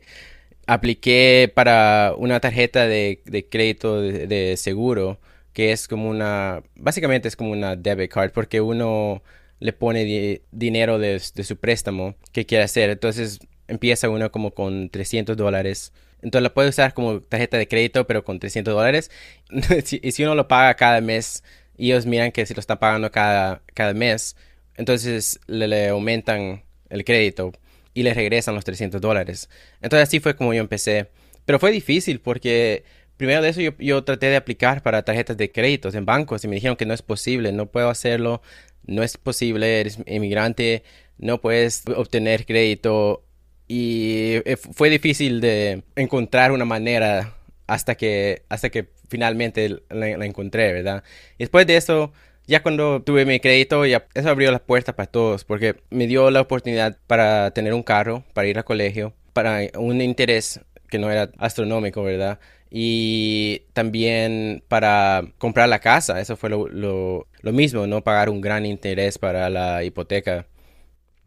apliqué 0.68 1.52
para 1.54 2.14
una 2.18 2.40
tarjeta 2.40 2.88
de, 2.88 3.22
de 3.26 3.46
crédito 3.48 4.02
de, 4.02 4.56
seguro, 4.58 5.20
que 5.54 5.72
es 5.72 5.88
como 5.88 6.10
una, 6.10 6.64
básicamente 6.76 7.28
es 7.28 7.36
como 7.36 7.52
una 7.52 7.76
debit 7.76 8.12
card, 8.12 8.32
porque 8.32 8.62
uno 8.62 9.22
le 9.60 9.74
pone 9.74 10.42
dinero 10.52 11.00
de, 11.00 11.20
su 11.20 11.58
préstamo 11.58 12.16
que 12.32 12.46
quiere 12.46 12.64
hacer. 12.64 12.90
Entonces 12.90 13.40
empieza 13.68 14.10
uno 14.10 14.32
como 14.32 14.52
con 14.52 14.90
300 14.90 15.38
dólares 15.38 15.94
Entonces 16.24 16.44
la 16.44 16.54
puede 16.54 16.70
usar 16.70 16.94
como 16.94 17.22
tarjeta 17.22 17.58
de 17.58 17.68
crédito, 17.68 18.08
pero 18.08 18.24
con 18.24 18.40
300 18.40 18.74
dólares. 18.74 19.12
y 20.02 20.12
si 20.12 20.24
uno 20.24 20.36
lo 20.36 20.48
paga 20.48 20.74
cada 20.76 21.02
mes, 21.02 21.44
ellos 21.78 22.06
miran 22.06 22.32
que 22.32 22.46
si 22.46 22.54
lo 22.54 22.60
están 22.60 22.78
pagando 22.78 23.12
cada, 23.12 23.62
cada 23.74 23.94
mes, 23.94 24.36
entonces 24.76 25.40
le, 25.48 25.90
aumentan 25.90 26.64
el 26.90 27.04
crédito 27.04 27.52
y 27.94 28.04
le 28.04 28.14
regresan 28.14 28.56
los 28.56 28.66
300 28.66 29.02
dólares. 29.02 29.50
Entonces 29.82 30.08
así 30.08 30.20
fue 30.20 30.36
como 30.36 30.54
yo 30.54 30.62
empecé. 30.62 31.10
Pero 31.46 31.60
fue 31.60 31.72
difícil 31.72 32.20
porque 32.20 32.84
primero 33.18 33.42
de 33.42 33.50
eso 33.50 33.62
yo, 33.62 33.72
yo, 33.80 34.04
traté 34.04 34.28
de 34.28 34.36
aplicar 34.36 34.82
para 34.84 35.04
tarjetas 35.04 35.38
de 35.38 35.52
créditos 35.52 35.96
en 35.96 36.06
bancos 36.06 36.44
y 36.44 36.48
me 36.48 36.56
dijeron 36.56 36.78
que 36.78 36.86
no 36.86 36.94
es 36.94 37.02
posible, 37.02 37.52
no 37.52 37.66
puedo 37.66 37.90
hacerlo, 37.90 38.42
no 38.90 39.04
es 39.04 39.18
posible, 39.18 39.80
eres 39.80 40.00
inmigrante, 40.06 40.84
no 41.18 41.40
puedes 41.40 41.84
obtener 41.96 42.46
crédito 42.46 43.24
y 43.68 44.42
eh, 44.46 44.58
fue 44.58 44.90
difícil 44.90 45.42
de 45.42 45.84
encontrar 45.96 46.52
una 46.52 46.66
manera 46.66 47.36
hasta 47.68 47.96
que, 47.96 48.44
hasta 48.50 48.70
que 48.70 48.90
finalmente 49.10 49.82
la, 49.90 50.26
encontré, 50.26 50.74
¿verdad? 50.74 51.04
Después 51.38 51.68
de 51.68 51.78
eso, 51.78 52.12
ya 52.48 52.64
cuando 52.64 53.04
tuve 53.04 53.26
mi 53.26 53.40
crédito, 53.40 53.86
ya 53.86 54.08
eso 54.16 54.30
abrió 54.30 54.52
la 54.52 54.60
puerta 54.60 54.96
para 54.96 55.12
todos, 55.12 55.44
porque 55.44 55.76
me 55.92 56.08
dio 56.08 56.32
la 56.32 56.42
oportunidad 56.42 56.98
para 57.06 57.52
tener 57.52 57.74
un 57.74 57.84
carro, 57.84 58.24
para 58.34 58.48
ir 58.48 58.58
al 58.58 58.66
colegio, 58.66 59.14
para 59.34 59.62
un 59.78 60.02
interés 60.02 60.62
que 60.90 60.98
no 60.98 61.12
era 61.12 61.30
astronómico, 61.38 62.02
¿verdad? 62.02 62.40
Y 62.72 63.64
también 63.74 64.64
para 64.68 65.24
comprar 65.38 65.70
la 65.70 65.80
casa, 65.80 66.22
eso 66.22 66.36
fue 66.38 66.50
lo, 66.50 66.68
lo, 66.68 67.28
lo 67.42 67.54
mismo, 67.54 67.88
no 67.88 68.04
pagar 68.04 68.30
un 68.30 68.42
gran 68.42 68.66
interés 68.66 69.18
para 69.18 69.50
la 69.50 69.84
hipoteca. 69.84 70.48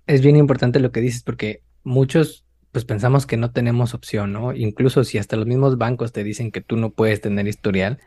Es 0.06 0.22
bien 0.22 0.37
importante 0.37 0.80
lo 0.80 0.92
que 0.92 1.00
dices 1.00 1.22
porque 1.22 1.62
muchos 1.82 2.44
pues 2.72 2.87
pensamos 2.87 3.26
que 3.26 3.37
no 3.37 3.52
tenemos 3.52 3.92
opción, 3.92 4.32
¿no? 4.32 4.54
Incluso 4.54 5.04
si 5.04 5.18
hasta 5.18 5.37
los 5.37 5.46
mismos 5.46 5.76
bancos 5.76 6.12
te 6.12 6.25
dicen 6.25 6.50
que 6.50 6.62
tú 6.62 6.76
no 6.76 6.90
puedes 6.90 7.20
tener 7.20 7.46
historial, 7.46 7.99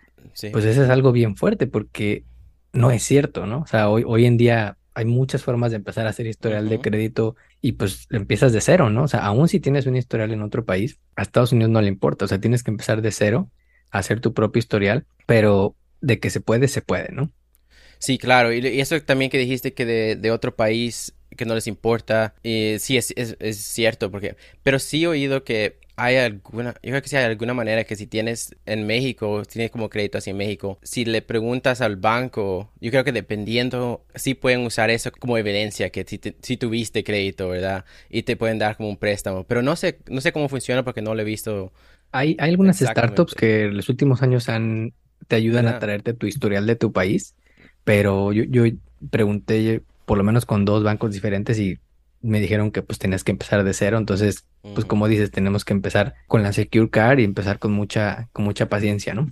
pues 0.52 0.66
eso 0.66 0.84
es 0.84 0.90
algo 0.90 1.12
bien 1.12 1.36
fuerte 1.36 1.68
porque 1.68 2.26
no 2.74 2.90
es 2.90 3.04
cierto, 3.04 3.46
¿no? 3.46 3.60
O 3.60 3.68
sea, 3.68 3.90
hoy, 3.90 4.04
hoy 4.06 4.26
en 4.26 4.38
día 4.38 4.78
hay 4.96 5.06
muchas 5.06 5.44
formas 5.44 5.72
de 5.72 5.78
empezar 5.78 6.08
a 6.08 6.10
hacer 6.10 6.26
historial 6.26 6.68
de 6.68 6.82
crédito 6.82 7.36
y 7.66 7.72
pues 7.72 8.06
empiezas 8.12 8.54
de 8.54 8.62
cero, 8.62 8.92
¿no? 8.92 9.06
O 9.06 9.08
sea, 9.08 9.22
aún 9.22 9.48
si 9.48 9.60
tienes 9.60 9.88
un 9.88 9.96
historial 9.96 10.32
en 10.32 10.44
otro 10.44 10.66
país, 10.66 11.00
a 11.16 11.24
Estados 11.24 11.52
Unidos 11.52 11.72
no 11.72 11.82
le 11.82 11.88
importa, 11.88 12.26
o 12.26 12.28
sea, 12.28 12.40
tienes 12.40 12.62
que 12.62 12.70
empezar 12.70 13.02
de 13.02 13.12
cero, 13.12 13.50
hacer 13.90 14.20
tu 14.20 14.36
propio 14.36 14.60
historial, 14.60 15.08
pero 15.26 15.76
de 16.00 16.20
que 16.20 16.30
se 16.30 16.42
puede, 16.42 16.68
se 16.68 16.84
puede, 16.84 17.12
¿no? 17.12 17.32
Sí, 17.98 18.20
claro, 18.20 18.54
y 18.54 18.80
eso 18.80 19.02
también 19.02 19.32
que 19.32 19.40
dijiste 19.40 19.74
que 19.74 19.84
de, 19.84 20.16
de 20.16 20.30
otro 20.30 20.56
país 20.56 21.16
que 21.36 21.46
no 21.46 21.56
les 21.56 21.66
importa. 21.66 22.36
Y 22.44 22.76
sí, 22.78 22.98
es, 22.98 23.16
es, 23.16 23.58
cierto, 23.58 24.12
porque... 24.12 24.36
Pero 24.62 24.78
sí 24.78 25.04
he 25.04 25.08
oído 25.08 25.44
que 25.44 25.80
hay 25.98 26.18
alguna... 26.18 26.74
Yo 26.84 26.92
creo 26.92 27.02
que 27.02 27.10
sí 27.10 27.16
hay 27.16 27.24
alguna 27.24 27.54
manera 27.54 27.84
que 27.84 27.96
si 27.96 28.08
tienes 28.08 28.56
en 28.66 28.86
México, 28.86 29.44
tienes 29.46 29.72
como 29.72 29.90
crédito 29.90 30.18
así 30.18 30.32
en 30.32 30.38
México, 30.38 30.80
si 30.84 31.06
le 31.06 31.22
preguntas 31.22 31.82
al 31.82 31.96
banco, 31.96 32.72
yo 32.82 32.92
creo 32.92 33.04
que 33.04 33.12
dependiendo, 33.12 34.06
sí 34.14 34.34
pueden 34.34 34.66
usar 34.66 34.90
eso 34.90 35.12
como 35.12 35.38
evidencia, 35.38 35.90
que 35.90 36.04
si, 36.08 36.20
si 36.42 36.58
tuviste 36.58 37.04
crédito, 37.04 37.50
¿verdad? 37.50 37.86
Y 38.10 38.24
te 38.24 38.36
pueden 38.36 38.60
dar 38.60 38.76
como 38.78 38.90
un 38.90 38.98
préstamo. 38.98 39.46
Pero 39.46 39.62
no 39.62 39.76
sé, 39.76 40.00
no 40.10 40.22
sé 40.22 40.32
cómo 40.32 40.50
funciona 40.50 40.84
porque 40.84 41.02
no 41.02 41.16
lo 41.16 41.22
he 41.22 41.26
visto. 41.26 41.72
Hay, 42.12 42.36
hay 42.40 42.50
algunas 42.50 42.80
startups 42.80 43.34
que 43.34 43.66
en 43.66 43.78
los 43.78 43.90
últimos 43.90 44.22
años 44.22 44.50
han, 44.50 44.94
te 45.28 45.36
ayudan 45.36 45.68
a 45.68 45.80
traerte 45.80 46.14
tu 46.14 46.28
historial 46.28 46.66
de 46.66 46.76
tu 46.76 46.92
país, 46.92 47.36
pero 47.84 48.34
yo, 48.34 48.44
yo 48.44 48.64
pregunté 49.10 49.82
por 50.06 50.18
lo 50.18 50.24
menos 50.24 50.46
con 50.46 50.66
dos 50.66 50.84
bancos 50.84 51.14
diferentes 51.14 51.60
y 51.60 51.80
me 52.26 52.40
dijeron 52.40 52.72
que 52.72 52.82
pues 52.82 53.00
tenías 53.00 53.24
que 53.24 53.32
empezar 53.32 53.64
de 53.64 53.74
cero, 53.74 53.98
entonces 53.98 54.46
pues 54.74 54.86
como 54.86 55.08
dices, 55.08 55.32
tenemos 55.32 55.64
que 55.64 55.74
empezar 55.74 56.16
con 56.28 56.42
la 56.44 56.52
Secure 56.52 56.90
Card 56.90 57.20
y 57.20 57.24
empezar 57.24 57.60
con 57.60 57.72
mucha 57.72 58.30
con 58.34 58.46
mucha 58.46 58.68
paciencia, 58.68 59.14
¿no? 59.14 59.32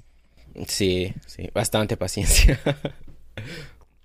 Sí, 0.67 1.13
sí, 1.25 1.49
bastante 1.53 1.97
paciencia. 1.97 2.59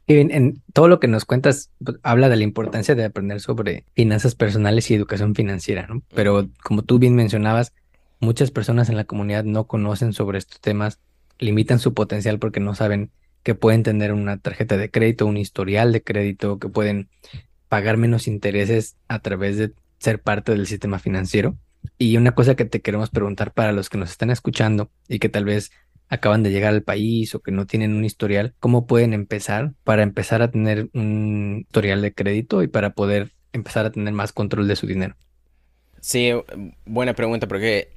y 0.07 0.17
en 0.17 0.63
todo 0.73 0.89
lo 0.89 1.01
que 1.01 1.09
nos 1.09 1.27
cuentas 1.27 1.71
pues, 1.85 1.99
habla 2.03 2.29
de 2.29 2.37
la 2.37 2.45
importancia 2.45 2.95
de 2.95 3.05
aprender 3.05 3.41
sobre 3.41 3.85
finanzas 3.95 4.35
personales 4.35 4.91
y 4.91 4.95
educación 4.95 5.35
financiera, 5.35 5.87
¿no? 5.87 6.03
Pero 6.15 6.49
como 6.63 6.83
tú 6.83 6.99
bien 6.99 7.15
mencionabas, 7.15 7.75
muchas 8.21 8.51
personas 8.51 8.89
en 8.89 8.97
la 8.97 9.05
comunidad 9.05 9.45
no 9.45 9.67
conocen 9.67 10.13
sobre 10.13 10.39
estos 10.39 10.61
temas, 10.61 10.99
limitan 11.39 11.79
su 11.79 11.95
potencial 11.95 12.39
porque 12.39 12.61
no 12.61 12.75
saben 12.75 13.11
que 13.43 13.55
pueden 13.55 13.83
tener 13.83 14.13
una 14.13 14.39
tarjeta 14.39 14.77
de 14.77 14.91
crédito, 14.91 15.27
un 15.27 15.37
historial 15.37 15.93
de 15.93 16.03
crédito, 16.03 16.59
que 16.59 16.69
pueden 16.69 17.09
pagar 17.69 17.97
menos 17.97 18.27
intereses 18.27 18.97
a 19.09 19.21
través 19.21 19.57
de 19.57 19.73
ser 19.99 20.21
parte 20.21 20.53
del 20.53 20.67
sistema 20.67 20.99
financiero. 20.99 21.57
Y 21.97 22.17
una 22.17 22.35
cosa 22.35 22.55
que 22.55 22.65
te 22.65 22.81
queremos 22.81 23.11
preguntar 23.11 23.53
para 23.53 23.73
los 23.73 23.89
que 23.89 23.99
nos 23.99 24.11
están 24.11 24.31
escuchando 24.31 24.91
y 25.09 25.19
que 25.19 25.29
tal 25.29 25.45
vez 25.45 25.71
acaban 26.09 26.43
de 26.43 26.51
llegar 26.51 26.73
al 26.73 26.83
país 26.83 27.35
o 27.35 27.41
que 27.41 27.53
no 27.53 27.67
tienen 27.67 27.95
un 27.95 28.05
historial, 28.05 28.55
¿cómo 28.61 28.87
pueden 28.87 29.13
empezar 29.13 29.73
para 29.85 30.03
empezar 30.03 30.43
a 30.43 30.51
tener 30.51 30.89
un 30.95 31.65
historial 31.67 32.01
de 32.03 32.15
crédito 32.15 32.63
y 32.63 32.69
para 32.69 32.91
poder 32.91 33.33
empezar 33.53 33.87
a 33.87 33.93
tener 33.93 34.13
más 34.13 34.33
control 34.33 34.69
de 34.69 34.77
su 34.77 34.87
dinero? 34.87 35.17
Sí, 36.01 36.33
buena 36.87 37.15
pregunta 37.15 37.47
porque, 37.47 37.91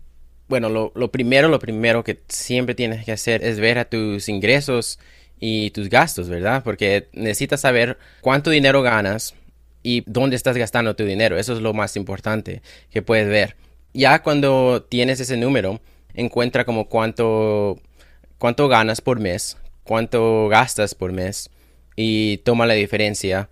bueno, 0.50 0.70
lo, 0.70 1.12
primero, 1.12 1.48
lo 1.48 1.60
primero 1.60 2.04
que 2.04 2.20
siempre 2.28 2.76
tienes 2.76 3.06
que 3.06 3.12
hacer 3.12 3.44
es 3.44 3.60
ver 3.60 3.78
a 3.78 3.86
tus 3.86 4.28
ingresos 4.28 5.00
y 5.40 5.72
tus 5.72 5.90
gastos, 5.90 6.28
¿verdad? 6.28 6.64
Porque 6.64 7.08
necesitas 7.14 7.62
saber 7.62 7.98
cuánto 8.22 8.50
dinero 8.50 8.82
ganas 8.82 9.36
y 9.84 10.04
dónde 10.06 10.36
estás 10.36 10.58
gastando 10.58 10.96
tu 10.96 11.06
dinero. 11.06 11.38
Eso 11.38 11.54
es 11.54 11.62
lo 11.62 11.74
más 11.74 11.96
importante 11.96 12.62
que 12.90 13.02
puedes 13.02 13.28
ver. 13.28 13.56
Ya 13.94 14.22
cuando 14.24 14.84
tienes 14.84 15.20
ese 15.20 15.38
número, 15.38 15.82
encuentra 16.14 16.66
como 16.66 16.88
cuánto, 16.88 17.80
cuánto 18.38 18.68
ganas 18.68 19.02
por 19.02 19.20
mes, 19.20 19.58
cuánto 19.84 20.48
gastas 20.48 20.96
por 20.96 21.12
mes 21.12 21.50
y 21.96 22.38
toma 22.38 22.66
la 22.66 22.74
diferencia 22.74 23.50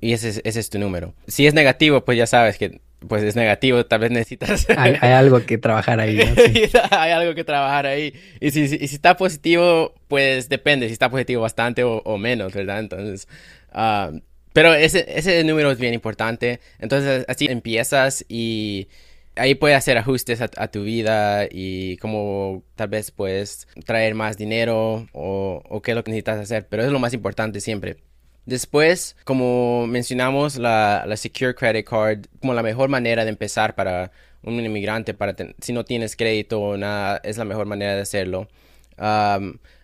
y 0.00 0.12
ese, 0.12 0.40
ese 0.44 0.60
es 0.60 0.70
tu 0.70 0.78
número. 0.78 1.14
Si 1.26 1.46
es 1.46 1.54
negativo, 1.54 2.04
pues 2.04 2.18
ya 2.18 2.26
sabes 2.26 2.58
que 2.58 2.80
pues 3.08 3.22
es 3.22 3.36
negativo, 3.36 3.84
tal 3.84 4.00
vez 4.00 4.10
necesitas... 4.10 4.66
Hay, 4.76 4.94
algo 4.94 5.44
que 5.44 5.58
trabajar 5.58 6.00
ahí. 6.00 6.18
hay 6.90 7.12
algo 7.12 7.34
que 7.34 7.44
trabajar 7.44 7.86
ahí. 7.86 8.14
Y 8.40 8.50
si, 8.50 8.68
si, 8.68 8.82
está 8.82 9.16
positivo, 9.16 9.94
pues 10.08 10.48
depende, 10.48 10.86
si 10.86 10.92
está 10.92 11.10
positivo 11.10 11.42
bastante 11.42 11.84
o, 11.84 12.18
menos, 12.18 12.52
¿verdad? 12.54 12.80
Entonces, 12.80 13.28
ah, 13.72 14.10
pero 14.54 14.72
ese, 14.72 15.04
ese 15.18 15.44
número 15.44 15.70
es 15.70 15.78
bien 15.78 15.92
importante. 15.94 16.60
Entonces, 16.78 17.26
así 17.28 17.46
empiezas 17.46 18.24
y 18.28 18.88
ahí 19.36 19.54
puedes 19.56 19.76
hacer 19.76 19.98
ajustes 19.98 20.40
a, 20.40 20.68
tu 20.68 20.84
vida 20.84 21.46
y 21.50 21.96
como 21.98 22.62
tal 22.76 22.88
vez 22.88 23.10
puedes 23.10 23.66
traer 23.84 24.14
más 24.14 24.36
dinero 24.38 25.06
o, 25.12 25.60
o 25.68 25.82
qué 25.82 25.90
es 25.90 25.96
lo 25.96 26.04
que 26.04 26.12
necesitas 26.12 26.38
hacer. 26.38 26.68
Pero 26.68 26.84
es 26.84 26.92
lo 26.92 27.00
más 27.00 27.12
importante 27.14 27.60
siempre. 27.60 27.98
Después, 28.46 29.16
como 29.24 29.86
mencionamos, 29.86 30.56
la, 30.56 31.04
Secure 31.16 31.54
Credit 31.54 31.84
Card 31.84 32.26
como 32.40 32.54
la 32.54 32.62
mejor 32.62 32.88
manera 32.88 33.24
de 33.24 33.30
empezar 33.30 33.74
para 33.74 34.12
un 34.42 34.60
inmigrante, 34.60 35.14
para 35.14 35.34
si 35.60 35.72
no 35.72 35.84
tienes 35.84 36.14
crédito 36.14 36.60
o 36.60 36.76
nada, 36.76 37.20
es 37.24 37.38
la 37.38 37.44
mejor 37.44 37.66
manera 37.66 37.94
de 37.96 38.02
hacerlo. 38.02 38.48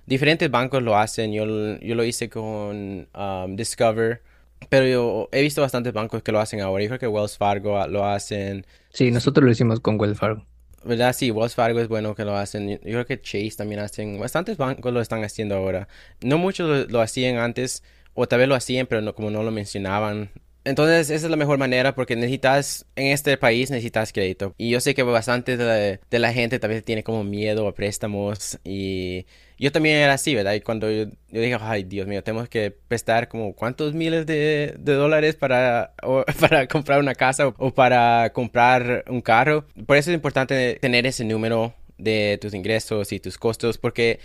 diferentes 0.06 0.50
bancos 0.50 0.82
lo 0.82 0.96
hacen, 0.96 1.32
yo, 1.32 1.44
yo 1.80 1.94
lo 1.94 2.04
hice 2.04 2.28
con 2.28 3.08
Discover, 3.56 4.22
pero 4.68 4.86
yo 4.86 5.28
he 5.32 5.42
visto 5.42 5.60
bastantes 5.60 5.92
bancos 5.92 6.22
que 6.22 6.32
lo 6.32 6.40
hacen 6.40 6.60
ahora. 6.60 6.82
Yo 6.84 6.88
creo 6.90 7.00
que 7.00 7.08
Wells 7.08 7.36
Fargo 7.36 7.86
lo 7.86 8.04
hacen. 8.04 8.66
Sí, 8.92 9.10
nosotros 9.10 9.44
lo 9.44 9.50
hicimos 9.50 9.80
con 9.80 10.00
Wells 10.00 10.18
Fargo. 10.18 10.44
¿Verdad? 10.84 11.12
Sí, 11.12 11.30
Wells 11.30 11.54
Fargo 11.54 11.80
es 11.80 11.88
bueno 11.88 12.14
que 12.14 12.24
lo 12.24 12.36
hacen. 12.36 12.68
Yo 12.68 12.78
creo 12.78 13.06
que 13.06 13.20
Chase 13.20 13.52
también 13.56 13.80
hacen. 13.80 14.18
Bastantes 14.18 14.56
bancos 14.56 14.92
lo 14.92 15.00
están 15.00 15.24
haciendo 15.24 15.56
ahora. 15.56 15.88
No 16.22 16.38
muchos 16.38 16.90
lo 16.90 17.00
hacían 17.00 17.36
antes 17.36 17.82
o 18.14 18.26
tal 18.28 18.40
vez 18.40 18.48
lo 18.48 18.54
hacían, 18.54 18.86
pero 18.86 19.00
no, 19.00 19.14
como 19.14 19.30
no 19.30 19.42
lo 19.42 19.50
mencionaban. 19.50 20.30
Entonces, 20.64 21.08
esa 21.10 21.26
es 21.26 21.30
la 21.30 21.36
mejor 21.36 21.58
manera 21.58 21.94
porque 21.94 22.16
necesitas, 22.16 22.86
en 22.94 23.06
este 23.06 23.36
país 23.38 23.70
necesitas 23.70 24.12
crédito. 24.12 24.54
Y 24.58 24.70
yo 24.70 24.80
sé 24.80 24.94
que 24.94 25.02
bastante 25.02 25.56
de, 25.56 26.00
la 26.10 26.32
gente 26.32 26.58
tal 26.58 26.70
vez 26.70 26.84
tiene 26.84 27.02
como 27.02 27.24
miedo 27.24 27.66
a 27.66 27.74
préstamos. 27.74 28.58
Y 28.64 29.26
yo 29.60 29.70
también 29.70 29.96
era 29.98 30.14
así, 30.14 30.34
¿verdad? 30.34 30.54
Y 30.54 30.60
cuando 30.62 30.90
yo, 30.90 31.06
dije, 31.28 31.56
ay, 31.60 31.84
Dios 31.84 32.06
mío, 32.06 32.24
tenemos 32.24 32.48
que 32.48 32.70
prestar 32.70 33.28
como 33.28 33.54
cuántos 33.54 33.92
miles 33.92 34.24
de, 34.24 34.74
dólares 34.78 35.36
para, 35.36 35.94
para 36.40 36.66
comprar 36.66 36.98
una 36.98 37.14
casa 37.14 37.46
o, 37.48 37.54
o 37.58 37.74
para 37.74 38.32
comprar 38.32 39.04
un 39.08 39.20
carro. 39.20 39.66
Por 39.86 39.98
eso 39.98 40.10
es 40.10 40.14
importante 40.14 40.78
tener 40.80 41.06
ese 41.06 41.24
número 41.24 41.74
de 41.98 42.38
tus 42.40 42.54
ingresos 42.54 43.12
y 43.12 43.20
tus 43.20 43.36
costos 43.36 43.76
porque 43.76 44.18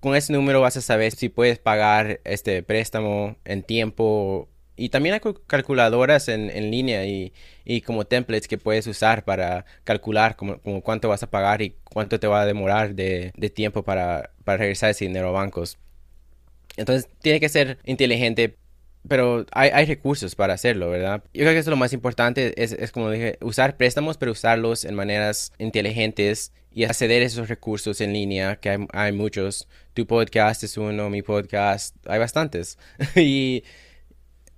con 0.00 0.14
ese 0.14 0.32
número 0.32 0.60
vas 0.60 0.76
a 0.76 0.80
saber 0.80 1.12
si 1.12 1.28
puedes 1.28 1.58
pagar 1.58 2.20
este 2.24 2.62
préstamo 2.62 3.36
en 3.44 3.62
tiempo. 3.62 4.48
Y 4.78 4.90
también 4.90 5.14
hay 5.14 5.20
calculadoras 5.46 6.28
en, 6.28 6.70
línea 6.70 7.04
y, 7.04 7.32
como 7.82 8.06
templates 8.06 8.46
que 8.46 8.58
puedes 8.58 8.86
usar 8.86 9.24
para 9.24 9.64
calcular 9.84 10.36
como, 10.36 10.60
cuánto 10.82 11.08
vas 11.08 11.22
a 11.24 11.30
pagar 11.30 11.60
y 11.62 11.74
cuánto 11.84 12.20
te 12.20 12.28
va 12.28 12.42
a 12.42 12.46
demorar 12.46 12.94
de, 12.94 13.32
tiempo 13.54 13.82
para, 13.82 14.30
para 14.44 14.58
regresar 14.58 14.90
ese 14.90 15.06
dinero 15.06 15.28
a 15.28 15.32
bancos. 15.32 15.78
Entonces 16.76 17.08
tiene 17.20 17.40
que 17.40 17.48
ser 17.48 17.78
inteligente 17.84 18.56
pero 19.06 19.46
hay, 19.52 19.70
hay, 19.72 19.86
recursos 19.86 20.34
para 20.34 20.54
hacerlo, 20.54 20.90
¿verdad? 20.90 21.22
Yo 21.32 21.42
creo 21.42 21.52
que 21.52 21.58
eso 21.58 21.70
es 21.70 21.72
lo 21.72 21.76
más 21.76 21.92
importante, 21.92 22.62
es, 22.62 22.72
es, 22.72 22.92
como 22.92 23.10
dije, 23.10 23.38
usar 23.40 23.76
préstamos, 23.76 24.18
pero 24.18 24.32
usarlos 24.32 24.84
en 24.84 24.94
maneras 24.94 25.52
inteligentes 25.58 26.52
y 26.70 26.84
acceder 26.84 27.22
a 27.22 27.26
esos 27.26 27.48
recursos 27.48 28.00
en 28.00 28.12
línea, 28.12 28.56
que 28.56 28.70
hay, 28.70 28.86
hay 28.92 29.12
muchos. 29.12 29.66
Tu 29.94 30.06
podcast 30.06 30.62
es 30.62 30.76
uno, 30.76 31.08
mi 31.10 31.22
podcast, 31.22 31.96
hay 32.06 32.18
bastantes. 32.18 32.78
y, 33.16 33.64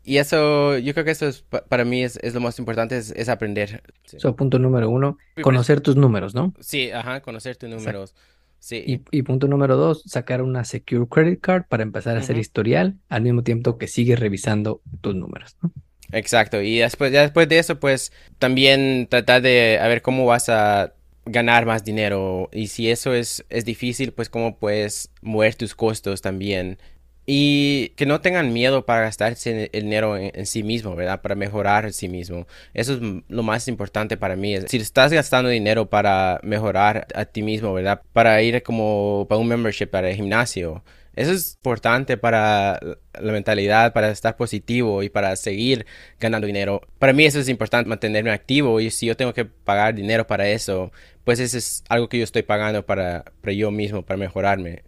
y 0.04 0.16
eso, 0.16 0.78
yo 0.78 0.92
creo 0.94 1.04
que 1.04 1.10
eso 1.10 1.26
es, 1.26 1.42
para 1.42 1.84
mí 1.84 2.02
es, 2.02 2.18
es 2.22 2.34
lo 2.34 2.40
más 2.40 2.58
importante, 2.58 2.96
es, 2.96 3.10
es 3.12 3.28
aprender. 3.28 3.82
Sí. 4.04 4.18
So, 4.18 4.34
punto 4.34 4.58
número 4.58 4.88
uno, 4.88 5.18
conocer 5.42 5.80
tus 5.80 5.96
números, 5.96 6.34
¿no? 6.34 6.54
Sí, 6.60 6.90
ajá, 6.90 7.20
conocer 7.20 7.56
tus 7.56 7.68
números. 7.68 8.14
Sí. 8.58 8.82
Y, 8.86 9.02
y, 9.10 9.22
punto 9.22 9.46
número 9.46 9.76
dos, 9.76 10.02
sacar 10.06 10.42
una 10.42 10.64
Secure 10.64 11.06
Credit 11.08 11.40
Card 11.40 11.64
para 11.68 11.82
empezar 11.82 12.16
a 12.16 12.20
hacer 12.20 12.36
uh 12.36 12.38
-huh. 12.38 12.42
historial 12.42 12.96
al 13.08 13.22
mismo 13.22 13.42
tiempo 13.42 13.78
que 13.78 13.88
sigues 13.88 14.20
revisando 14.20 14.82
tus 15.00 15.14
números, 15.14 15.56
¿no? 15.62 15.72
Exacto. 16.12 16.60
Y 16.60 16.78
después, 16.78 17.12
ya 17.12 17.22
después 17.22 17.48
de 17.48 17.58
eso, 17.58 17.78
pues 17.78 18.12
también 18.38 19.06
tratar 19.08 19.42
de 19.42 19.78
a 19.80 19.88
ver 19.88 20.02
cómo 20.02 20.26
vas 20.26 20.48
a 20.48 20.92
ganar 21.24 21.66
más 21.66 21.84
dinero. 21.84 22.48
Y 22.52 22.68
si 22.68 22.90
eso 22.90 23.14
es, 23.14 23.44
es 23.48 23.64
difícil, 23.64 24.12
pues 24.12 24.28
cómo 24.28 24.56
puedes 24.58 25.10
mover 25.22 25.54
tus 25.54 25.74
costos 25.74 26.20
también. 26.20 26.78
Y 27.26 27.90
que 27.90 28.06
no 28.06 28.20
tengan 28.20 28.52
miedo 28.52 28.86
para 28.86 29.02
gastarse 29.02 29.70
el 29.72 29.82
dinero 29.82 30.16
en, 30.16 30.46
sí 30.46 30.62
mismo, 30.62 30.96
¿verdad? 30.96 31.20
Para 31.20 31.34
mejorar 31.34 31.84
en 31.84 31.92
sí 31.92 32.08
mismo. 32.08 32.46
Eso 32.74 32.94
es 32.94 33.00
lo 33.28 33.42
más 33.42 33.68
importante 33.68 34.16
para 34.16 34.36
mí. 34.36 34.56
Si 34.66 34.78
estás 34.78 35.12
gastando 35.12 35.48
dinero 35.50 35.88
para 35.88 36.40
mejorar 36.42 37.06
a 37.14 37.24
ti 37.26 37.42
mismo, 37.42 37.72
¿verdad? 37.72 38.02
Para 38.12 38.42
ir 38.42 38.62
como 38.62 39.26
para 39.28 39.38
un 39.38 39.46
membership 39.46 39.86
para 39.86 40.10
el 40.10 40.16
gimnasio. 40.16 40.82
Eso 41.14 41.32
es 41.32 41.56
importante 41.56 42.16
para 42.16 42.80
la 43.20 43.32
mentalidad, 43.32 43.92
para 43.92 44.10
estar 44.10 44.36
positivo 44.36 45.02
y 45.02 45.08
para 45.08 45.36
seguir 45.36 45.86
ganando 46.18 46.46
dinero. 46.46 46.80
Para 46.98 47.12
mí 47.12 47.24
eso 47.24 47.40
es 47.40 47.48
importante, 47.48 47.88
mantenerme 47.88 48.30
activo 48.30 48.80
y 48.80 48.90
si 48.90 49.06
yo 49.06 49.16
tengo 49.16 49.34
que 49.34 49.44
pagar 49.44 49.94
dinero 49.94 50.26
para 50.26 50.48
eso, 50.48 50.92
pues 51.24 51.40
eso 51.40 51.58
es 51.58 51.84
algo 51.88 52.08
que 52.08 52.18
yo 52.18 52.24
estoy 52.24 52.42
pagando 52.42 52.86
para, 52.86 53.24
para 53.40 53.52
yo 53.52 53.70
mismo, 53.70 54.02
para 54.02 54.18
mejorarme 54.18 54.84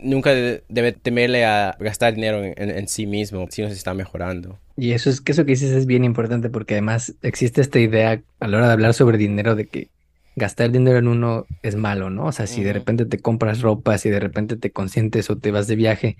nunca 0.00 0.32
debe 0.32 0.92
temerle 0.92 1.44
a 1.44 1.76
gastar 1.78 2.14
dinero 2.14 2.42
en, 2.42 2.54
en, 2.56 2.70
en, 2.70 2.88
sí 2.88 3.06
mismo 3.06 3.46
si 3.50 3.62
no 3.62 3.68
se 3.68 3.74
está 3.74 3.94
mejorando. 3.94 4.58
Y 4.76 4.92
eso 4.92 5.10
es 5.10 5.20
que 5.20 5.32
eso 5.32 5.44
que 5.44 5.52
dices 5.52 5.72
es 5.72 5.86
bien 5.86 6.04
importante 6.04 6.50
porque 6.50 6.74
además 6.74 7.14
existe 7.22 7.60
esta 7.60 7.78
idea 7.78 8.22
a 8.40 8.48
la 8.48 8.58
hora 8.58 8.66
de 8.68 8.72
hablar 8.72 8.94
sobre 8.94 9.18
dinero 9.18 9.54
de 9.54 9.66
que 9.66 9.88
gastar 10.36 10.70
dinero 10.70 10.98
en 10.98 11.08
uno 11.08 11.46
es 11.62 11.76
malo, 11.76 12.10
¿no? 12.10 12.26
O 12.26 12.32
sea, 12.32 12.46
si 12.46 12.62
de 12.62 12.72
repente 12.72 13.04
te 13.04 13.18
compras 13.18 13.60
ropa, 13.60 13.98
si 13.98 14.08
de 14.08 14.20
repente 14.20 14.56
te 14.56 14.70
consientes 14.70 15.28
o 15.30 15.36
te 15.36 15.50
vas 15.50 15.66
de 15.66 15.76
viaje, 15.76 16.16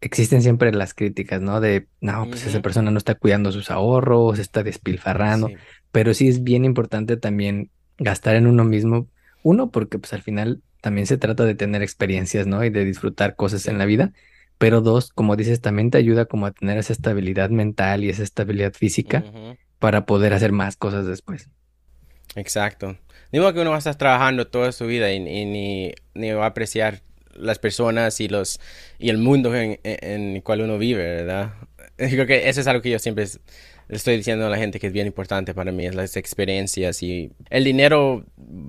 existen 0.00 0.42
siempre 0.42 0.72
las 0.72 0.94
críticas, 0.94 1.40
¿no? 1.40 1.60
De, 1.60 1.86
no, 2.00 2.26
pues 2.28 2.42
uh 2.42 2.46
-huh. 2.46 2.50
esa 2.50 2.62
persona 2.62 2.90
no 2.90 2.98
está 2.98 3.14
cuidando 3.14 3.50
sus 3.50 3.70
ahorros, 3.70 4.38
está 4.38 4.62
despilfarrando, 4.62 5.48
sí. 5.48 5.54
pero 5.90 6.12
sí 6.12 6.28
es 6.28 6.44
bien 6.44 6.64
importante 6.64 7.16
también 7.16 7.70
gastar 7.98 8.36
en 8.36 8.46
uno 8.46 8.64
mismo, 8.64 9.06
uno, 9.42 9.70
porque 9.70 9.98
pues 9.98 10.12
al 10.12 10.22
final 10.22 10.60
también 10.82 11.06
se 11.06 11.16
trata 11.16 11.44
de 11.44 11.54
tener 11.54 11.80
experiencias, 11.80 12.46
¿no? 12.46 12.62
Y 12.64 12.68
de 12.68 12.84
disfrutar 12.84 13.36
cosas 13.36 13.68
en 13.68 13.78
la 13.78 13.86
vida. 13.86 14.12
Pero 14.58 14.80
dos, 14.80 15.12
como 15.12 15.36
dices, 15.36 15.60
también 15.60 15.90
te 15.90 15.98
ayuda 15.98 16.26
como 16.26 16.44
a 16.44 16.50
tener 16.50 16.76
esa 16.76 16.92
estabilidad 16.92 17.50
mental 17.50 18.04
y 18.04 18.10
esa 18.10 18.24
estabilidad 18.24 18.74
física 18.74 19.24
uh 19.24 19.36
-huh. 19.36 19.58
para 19.78 20.04
poder 20.04 20.34
hacer 20.34 20.52
más 20.52 20.76
cosas 20.76 21.06
después. 21.06 21.48
Exacto. 22.34 22.98
Digo 23.30 23.52
que 23.54 23.60
uno 23.60 23.70
va 23.70 23.76
a 23.76 23.78
estar 23.78 23.94
trabajando 23.94 24.48
toda 24.48 24.72
su 24.72 24.86
vida 24.86 25.12
y, 25.12 25.16
y 25.16 25.44
ni, 25.44 25.92
ni, 26.14 26.32
va 26.32 26.44
a 26.44 26.48
apreciar 26.48 27.02
las 27.34 27.58
personas 27.58 28.20
y 28.20 28.28
los 28.28 28.60
y 28.98 29.08
el 29.08 29.18
mundo 29.18 29.54
en, 29.54 29.78
en, 29.84 30.36
el 30.36 30.42
cual 30.42 30.62
uno 30.62 30.78
vive, 30.78 31.04
¿verdad? 31.04 31.54
Creo 31.96 32.26
que 32.26 32.48
eso 32.48 32.60
es 32.60 32.66
algo 32.66 32.82
que 32.82 32.90
yo 32.90 32.98
siempre 32.98 33.24
le 33.92 33.96
estoy 33.96 34.16
diciendo 34.16 34.46
a 34.46 34.48
la 34.48 34.56
gente 34.56 34.80
que 34.80 34.86
es 34.86 34.92
bien 34.94 35.06
importante 35.06 35.52
para 35.52 35.70
mí, 35.70 35.84
es 35.84 35.94
las 35.94 36.16
experiencias 36.16 37.02
y 37.02 37.30
el 37.50 37.62
dinero 37.62 38.24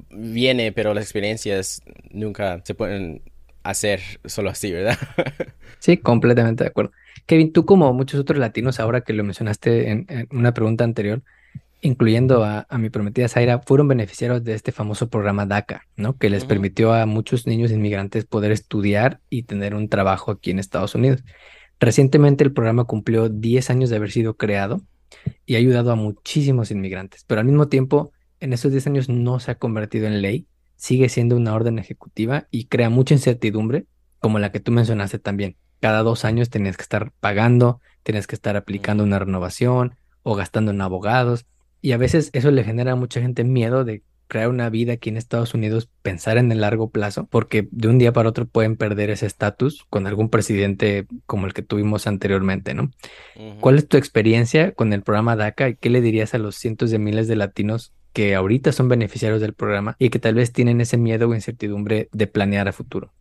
viene, 0.10 0.74
pero 0.74 0.94
las 0.94 1.06
experiencias 1.06 1.82
nunca 2.12 2.62
se 2.66 2.76
pueden 2.76 3.22
hacer 3.64 4.02
solo 4.26 4.50
así, 4.50 4.74
¿verdad? 4.74 4.98
sí, 5.80 5.96
completamente 5.96 6.66
de 6.66 6.72
acuerdo. 6.72 6.92
Kevin, 7.26 7.54
tú 7.54 7.66
como 7.66 7.94
muchos 7.94 8.20
otros 8.20 8.38
latinos, 8.38 8.82
ahora 8.82 9.00
que 9.00 9.14
lo 9.14 9.24
mencionaste 9.24 9.92
en, 9.92 10.06
en 10.10 10.28
una 10.30 10.54
pregunta 10.54 10.84
anterior, 10.84 11.22
incluyendo 11.80 12.44
a, 12.44 12.68
a, 12.70 12.78
mi 12.78 12.90
prometida 12.90 13.30
Zaira, 13.30 13.60
fueron 13.60 13.88
beneficiarios 13.88 14.44
de 14.44 14.56
este 14.56 14.74
famoso 14.74 15.08
programa 15.08 15.46
DACA, 15.46 15.88
¿no? 15.96 16.18
Que 16.18 16.30
les 16.30 16.44
uh 16.44 16.46
-huh. 16.48 16.50
permitió 16.50 16.94
a 16.94 17.06
muchos 17.06 17.48
niños 17.48 17.72
inmigrantes 17.72 18.26
poder 18.26 18.52
estudiar 18.52 19.22
y 19.30 19.44
tener 19.44 19.74
un 19.74 19.88
trabajo 19.88 20.32
aquí 20.32 20.52
en 20.52 20.60
Estados 20.60 20.96
Unidos. 20.96 21.24
Recientemente 21.80 22.44
el 22.44 22.52
programa 22.52 22.84
cumplió 22.84 23.30
10 23.30 23.70
años 23.70 23.90
de 23.90 23.96
haber 23.96 24.12
sido 24.12 24.36
creado 24.36 24.82
y 25.46 25.56
ha 25.56 25.58
ayudado 25.58 25.92
a 25.92 25.96
muchísimos 25.96 26.72
inmigrantes, 26.72 27.24
pero 27.28 27.42
al 27.42 27.48
mismo 27.48 27.68
tiempo, 27.68 28.12
en 28.40 28.54
esos 28.54 28.72
10 28.72 28.88
años 28.88 29.10
no 29.10 29.40
se 29.40 29.52
ha 29.52 29.56
convertido 29.56 30.08
en 30.08 30.22
ley, 30.22 30.48
sigue 30.76 31.10
siendo 31.10 31.36
una 31.36 31.54
orden 31.54 31.80
ejecutiva 31.80 32.48
y 32.52 32.66
crea 32.66 32.90
mucha 32.90 33.14
incertidumbre, 33.14 33.86
como 34.20 34.40
la 34.40 34.52
que 34.52 34.60
tú 34.60 34.72
mencionaste 34.72 35.20
también. 35.20 35.56
Cada 35.80 36.04
dos 36.04 36.26
años 36.26 36.50
tienes 36.50 36.78
que 36.78 36.84
estar 36.84 37.12
pagando, 37.20 37.82
tienes 38.04 38.28
que 38.28 38.36
estar 38.36 38.56
aplicando 38.56 39.04
una 39.04 39.20
renovación 39.20 39.96
o 40.24 40.36
gastando 40.36 40.72
en 40.72 40.82
abogados, 40.82 41.46
y 41.82 41.92
a 41.92 41.98
veces 41.98 42.30
eso 42.34 42.50
le 42.52 42.64
genera 42.64 42.94
a 42.94 42.96
mucha 42.96 43.20
gente 43.20 43.44
miedo 43.44 43.84
de 43.84 44.04
crear 44.28 44.50
una 44.50 44.70
vida 44.70 44.94
aquí 44.94 45.10
en 45.10 45.18
Estados 45.18 45.54
Unidos, 45.54 45.90
pensar 46.02 46.38
en 46.38 46.52
el 46.52 46.62
largo 46.62 46.90
plazo, 46.90 47.28
porque 47.30 47.68
de 47.72 47.88
un 47.88 47.98
día 47.98 48.14
para 48.14 48.30
otro 48.30 48.48
pueden 48.48 48.76
perder 48.76 49.10
ese 49.10 49.26
estatus 49.26 49.86
con 49.90 50.08
algún 50.08 50.30
presidente 50.30 51.08
como 51.26 51.46
el 51.46 51.54
que 51.54 51.62
tuvimos 51.62 52.08
anteriormente, 52.08 52.74
¿no? 52.74 52.92
Uh 53.36 53.42
-huh. 53.42 53.60
¿Cuál 53.60 53.78
es 53.78 53.88
tu 53.88 53.98
experiencia 53.98 54.72
con 54.72 54.94
el 54.94 55.04
programa 55.04 55.36
DACA 55.36 55.70
y 55.70 55.76
qué 55.76 55.90
le 55.90 56.02
dirías 56.02 56.34
a 56.34 56.38
los 56.38 56.56
cientos 56.56 56.92
de 56.92 57.00
miles 57.00 57.28
de 57.28 57.36
latinos 57.36 57.94
que 58.14 58.36
ahorita 58.36 58.72
son 58.72 58.90
beneficiarios 58.90 59.42
del 59.42 59.54
programa 59.54 59.96
y 60.00 60.10
que 60.10 60.20
tal 60.20 60.36
vez 60.36 60.52
tienen 60.52 60.82
ese 60.82 60.98
miedo 60.98 61.28
o 61.28 61.36
incertidumbre 61.36 62.10
de 62.12 62.28
planear 62.28 62.68
a 62.68 62.74
futuro? 62.74 63.12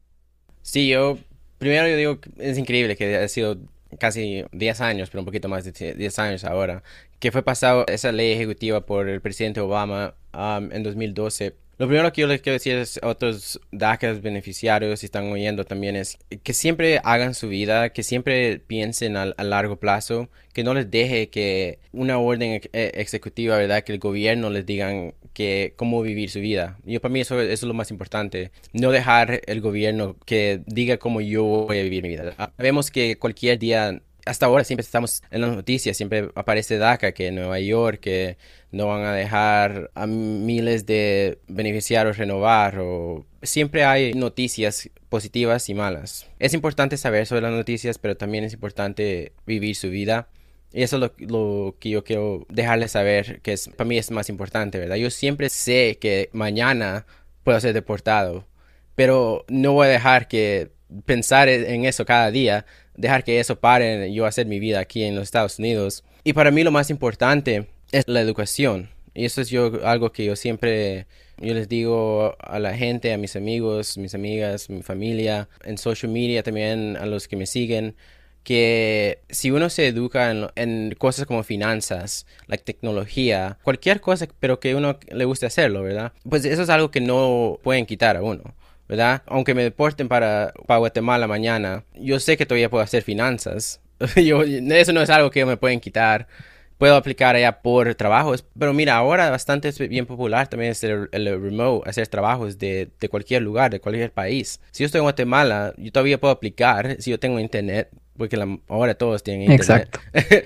Sí, 0.63 0.89
yo 0.89 1.19
primero 1.59 1.89
yo 1.89 1.97
digo 1.97 2.21
que 2.21 2.31
es 2.39 2.59
increíble 2.59 2.97
que 2.97 3.17
ha 3.17 3.29
sido 3.29 3.59
casi 3.99 4.45
10 4.53 4.81
años, 4.81 5.11
pero 5.11 5.21
un 5.21 5.27
poquito 5.27 5.49
más 5.49 5.65
de 5.65 5.95
10 5.95 6.19
años 6.19 6.45
ahora, 6.45 6.83
que 7.19 7.33
fue 7.33 7.43
pasado 7.43 7.85
esa 7.89 8.13
ley 8.13 8.33
ejecutiva 8.33 8.87
por 8.87 9.09
el 9.09 9.21
presidente 9.21 9.61
Obama 9.61 10.15
um, 10.35 10.73
en 10.73 10.83
2012. 10.83 11.57
Lo 11.79 11.87
primero 11.87 12.13
que 12.13 12.21
yo 12.21 12.27
les 12.27 12.41
quiero 12.41 12.55
decir 12.55 12.77
es 12.77 13.01
a 13.03 13.09
otros 13.09 13.61
DACAs 13.73 14.21
beneficiarios, 14.21 15.01
si 15.01 15.07
están 15.07 15.31
oyendo 15.33 15.65
también, 15.65 15.97
es 15.97 16.19
que 16.43 16.53
siempre 16.53 17.01
hagan 17.03 17.35
su 17.35 17.49
vida, 17.49 17.91
que 17.91 18.03
siempre 18.03 18.59
piensen 18.59 19.17
a, 19.17 19.23
a 19.23 19.45
largo 19.45 19.77
plazo, 19.77 20.29
que 20.53 20.65
no 20.65 20.75
les 20.75 20.91
deje 20.91 21.31
que 21.31 21.79
una 21.93 22.19
orden 22.19 22.53
ex 22.53 22.69
ejecutiva, 22.73 23.57
¿verdad? 23.57 23.83
Que 23.85 23.93
el 23.93 23.99
gobierno 23.99 24.51
les 24.51 24.67
digan 24.67 25.15
que 25.33 25.73
cómo 25.77 26.03
vivir 26.03 26.31
su 26.31 26.41
vida. 26.41 26.79
Yo 26.85 27.01
para 27.01 27.13
mí 27.13 27.21
eso, 27.21 27.41
eso, 27.41 27.53
es 27.53 27.63
lo 27.63 27.75
más 27.75 27.91
importante. 27.91 28.51
No 28.73 28.91
dejar 28.91 29.41
el 29.47 29.61
gobierno 29.61 30.17
que 30.27 30.61
diga 30.67 30.99
cómo 30.99 31.21
yo 31.21 31.45
voy 31.45 31.79
a 31.79 31.83
vivir 31.83 32.03
mi 32.03 32.11
vida. 32.11 32.53
Vemos 32.59 32.91
que 32.91 33.17
cualquier 33.17 33.59
día 33.59 34.03
hasta 34.25 34.47
ahora 34.47 34.65
siempre 34.65 34.83
estamos 34.83 35.23
en 35.31 35.41
las 35.41 35.55
noticias, 35.55 35.97
siempre 35.97 36.31
aparece 36.35 36.79
DACA, 36.79 37.13
que 37.13 37.33
Nueva 37.33 37.59
York, 37.59 38.01
que 38.01 38.37
no 38.71 38.87
van 38.87 39.05
a 39.05 39.13
dejar 39.13 39.91
a 39.95 40.07
miles 40.07 40.87
de 40.87 41.39
beneficiarios 41.49 42.19
renovar, 42.19 42.79
o 42.79 43.27
siempre 43.43 43.85
hay 43.85 44.15
noticias 44.15 44.91
positivas 45.09 45.69
y 45.69 45.75
malas. 45.75 46.29
Es 46.39 46.55
importante 46.55 46.97
saber 46.97 47.27
sobre 47.27 47.43
las 47.43 47.53
noticias, 47.53 47.99
pero 47.99 48.17
también 48.17 48.45
es 48.45 48.53
importante 48.53 49.33
vivir 49.47 49.75
su 49.77 49.91
vida. 49.91 50.29
Y 50.73 50.83
eso 50.83 50.97
es 50.97 51.01
lo, 51.01 51.13
lo, 51.29 51.77
que 51.79 51.91
yo 51.91 52.03
quiero 52.03 52.47
dejarles 52.49 52.93
saber, 52.93 53.43
que 53.43 53.53
es, 53.53 53.69
para 53.69 53.87
mí 53.87 53.99
es 53.99 54.11
más 54.11 54.31
importante, 54.31 54.79
¿verdad? 54.79 54.97
Yo 54.97 55.11
siempre 55.11 55.51
sé 55.51 55.99
que 56.01 56.31
mañana 56.33 57.05
puedo 57.45 57.61
ser 57.61 57.75
deportado, 57.75 58.47
pero 58.95 59.45
no 59.49 59.73
voy 59.73 59.89
a 59.89 59.91
dejar 59.91 60.29
que 60.29 60.71
pensar 61.05 61.49
en 61.49 61.85
eso 61.85 62.05
cada 62.05 62.31
día, 62.31 62.67
dejar 62.97 63.25
que 63.25 63.41
eso 63.41 63.59
pare 63.59 64.13
yo 64.13 64.27
hacer 64.27 64.47
mi 64.47 64.59
vida 64.59 64.81
aquí 64.81 65.05
en 65.05 65.15
los 65.15 65.25
Estados 65.25 65.59
Unidos. 65.59 66.05
Y 66.25 66.33
para 66.33 66.51
mí 66.51 66.63
lo 66.63 66.71
más 66.71 66.91
importante 66.91 67.67
es 67.91 68.05
la 68.07 68.21
educación. 68.21 68.91
Y 69.15 69.25
eso 69.25 69.41
es 69.41 69.51
yo 69.51 69.87
algo 69.87 70.13
que 70.13 70.25
yo 70.25 70.37
siempre 70.37 71.07
yo 71.39 71.55
les 71.55 71.69
digo 71.69 72.37
a 72.39 72.59
la 72.59 72.77
gente, 72.77 73.13
a 73.13 73.19
mis 73.19 73.37
amigos, 73.37 73.99
mis 73.99 74.15
amigas, 74.15 74.71
mi 74.71 74.83
familia, 74.83 75.49
en 75.65 75.77
social 75.77 76.13
media 76.13 76.43
también 76.43 76.97
a 76.97 77.05
los 77.05 77.27
que 77.27 77.37
me 77.37 77.47
siguen, 77.47 77.97
que 78.45 79.21
si 79.29 79.51
uno 79.51 79.69
se 79.69 79.89
educa 79.89 80.31
en, 80.31 80.49
en, 80.55 80.95
cosas 80.97 81.27
como 81.27 81.43
finanzas, 81.43 82.27
la 82.47 82.57
tecnología, 82.57 83.59
cualquier 83.63 84.01
cosa, 84.01 84.29
pero 84.41 84.61
que 84.61 84.75
uno 84.75 84.99
le 85.09 85.25
guste 85.25 85.47
hacerlo, 85.47 85.83
¿verdad? 85.83 86.13
Pues 86.29 86.45
eso 86.45 86.63
es 86.63 86.69
algo 86.69 86.91
que 86.91 87.01
no 87.01 87.59
pueden 87.63 87.87
quitar 87.87 88.17
a 88.17 88.23
uno. 88.23 88.55
¿Verdad? 88.93 89.23
Aunque 89.25 89.55
me 89.55 89.63
deporten 89.63 90.07
para, 90.07 90.53
para 90.67 90.77
Guatemala 90.77 91.27
mañana, 91.27 91.83
yo 91.95 92.21
sé 92.21 92.37
que 92.37 92.45
todavía 92.45 92.69
puedo 92.69 92.85
hacer 92.85 93.03
finanzas. 93.03 93.81
yo, 94.23 94.43
eso 94.43 94.93
no 94.93 95.01
es 95.01 95.09
algo 95.09 95.31
que 95.31 95.47
me 95.47 95.57
pueden 95.57 95.81
quitar. 95.81 96.29
Puedo 96.77 96.95
aplicar 96.95 97.35
allá 97.35 97.63
por 97.63 97.95
trabajos. 97.95 98.45
Pero 98.59 98.75
mira, 98.75 98.97
ahora 98.97 99.31
bastante 99.31 99.69
es 99.69 99.79
bien 99.79 100.05
popular 100.05 100.47
también 100.49 100.73
hacer 100.73 101.09
el, 101.11 101.27
el 101.27 101.41
remote, 101.41 101.89
hacer 101.89 102.07
trabajos 102.09 102.59
de, 102.59 102.91
de, 103.01 103.09
cualquier 103.09 103.41
lugar, 103.41 103.71
de 103.71 103.81
cualquier 103.81 104.13
país. 104.13 104.61
Si 104.73 104.83
yo 104.83 104.87
estoy 104.87 104.99
en 104.99 105.05
Guatemala, 105.05 105.73
yo 105.79 105.91
todavía 105.91 106.21
puedo 106.21 106.35
aplicar. 106.35 106.97
Si 106.99 107.11
yo 107.11 107.19
tengo 107.19 107.41
internet, 107.41 107.89
porque 108.19 108.37
ahora 108.69 108.95
todos 108.95 109.23
tienen 109.23 109.51
internet. 109.51 109.89
Exacto. 109.89 110.01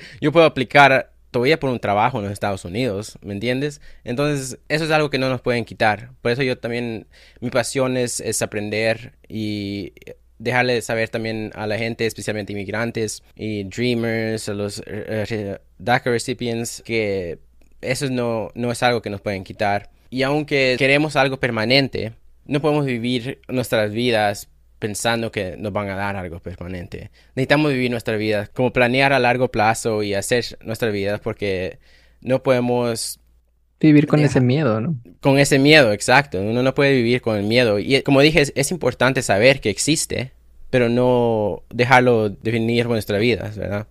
yo 0.20 0.30
puedo 0.30 0.46
aplicar 0.46 1.15
todavía 1.36 1.60
por 1.60 1.68
un 1.68 1.78
trabajo 1.78 2.16
en 2.16 2.24
los 2.24 2.32
Estados 2.32 2.64
Unidos, 2.64 3.18
¿me 3.20 3.34
entiendes? 3.34 3.82
Entonces, 4.04 4.58
eso 4.70 4.84
es 4.86 4.90
algo 4.90 5.10
que 5.10 5.18
no 5.18 5.28
nos 5.28 5.42
pueden 5.42 5.66
quitar. 5.66 6.12
Por 6.22 6.32
eso 6.32 6.42
yo 6.42 6.56
también, 6.56 7.06
mi 7.40 7.50
pasión 7.50 7.98
es, 7.98 8.20
es 8.20 8.40
aprender 8.40 9.12
y 9.28 9.92
dejarle 10.38 10.80
saber 10.80 11.10
también 11.10 11.50
a 11.54 11.66
la 11.66 11.76
gente, 11.76 12.06
especialmente 12.06 12.54
inmigrantes 12.54 13.22
y 13.34 13.64
dreamers, 13.64 14.48
a 14.48 14.54
los 14.54 14.78
uh, 14.78 15.58
DACA 15.78 16.10
recipients, 16.10 16.82
que 16.82 17.38
eso 17.82 18.08
no, 18.08 18.50
no 18.54 18.72
es 18.72 18.82
algo 18.82 19.02
que 19.02 19.10
nos 19.10 19.20
pueden 19.20 19.44
quitar. 19.44 19.90
Y 20.08 20.22
aunque 20.22 20.76
queremos 20.78 21.16
algo 21.16 21.38
permanente, 21.38 22.14
no 22.46 22.62
podemos 22.62 22.86
vivir 22.86 23.42
nuestras 23.48 23.92
vidas 23.92 24.48
pensando 24.78 25.30
que 25.32 25.56
nos 25.56 25.72
van 25.72 25.88
a 25.88 25.96
dar 25.96 26.16
algo 26.16 26.40
permanente. 26.40 27.10
Necesitamos 27.34 27.72
vivir 27.72 27.90
nuestra 27.90 28.16
vida, 28.16 28.48
como 28.52 28.72
planear 28.72 29.12
a 29.12 29.18
largo 29.18 29.50
plazo 29.50 30.02
y 30.02 30.14
hacer 30.14 30.58
nuestra 30.60 30.90
vida 30.90 31.18
porque 31.18 31.78
no 32.20 32.42
podemos 32.42 33.20
vivir 33.80 34.06
con 34.06 34.20
ese 34.20 34.40
miedo, 34.40 34.80
¿no? 34.80 34.96
Con 35.20 35.38
ese 35.38 35.58
miedo, 35.58 35.92
exacto. 35.92 36.40
Uno 36.40 36.62
no 36.62 36.74
puede 36.74 36.94
vivir 36.94 37.20
con 37.20 37.36
el 37.36 37.44
miedo. 37.44 37.78
Y 37.78 38.02
como 38.02 38.20
dije, 38.20 38.44
es, 38.54 38.70
importante 38.70 39.22
saber 39.22 39.60
que 39.60 39.70
existe, 39.70 40.32
pero 40.70 40.88
no 40.88 41.62
dejarlo 41.70 42.30
definir 42.30 42.86
nuestra 42.86 43.18
vida, 43.18 43.50
¿verdad? 43.56 43.86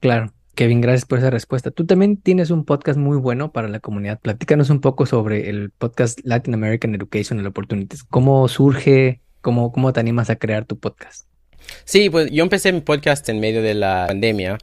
Claro. 0.00 0.32
Kevin, 0.54 0.80
gracias 0.80 1.04
por 1.04 1.20
esa 1.20 1.30
respuesta. 1.30 1.70
Tú 1.70 1.86
también 1.86 2.16
tienes 2.16 2.50
un 2.50 2.64
podcast 2.64 2.98
muy 2.98 3.16
bueno 3.16 3.52
para 3.52 3.68
la 3.68 3.78
comunidad. 3.78 4.18
Platícanos 4.20 4.70
un 4.70 4.80
poco 4.80 5.06
sobre 5.06 5.48
el 5.48 5.70
podcast 5.70 6.18
Latin 6.24 6.52
American 6.52 6.96
Educational 6.96 7.46
Opportunities. 7.46 8.02
¿Cómo 8.02 8.48
surge? 8.48 9.20
¿Cómo, 9.40 9.72
cómo 9.72 9.92
te 9.92 10.00
animas 10.00 10.30
a 10.30 10.36
crear 10.36 10.64
tu 10.64 10.78
podcast? 10.78 11.26
Sí, 11.84 12.10
pues 12.10 12.30
yo 12.30 12.42
empecé 12.42 12.72
mi 12.72 12.80
podcast 12.80 13.28
en 13.28 13.40
medio 13.40 13.62
de 13.62 13.74
la 13.74 14.06
pandemia 14.08 14.58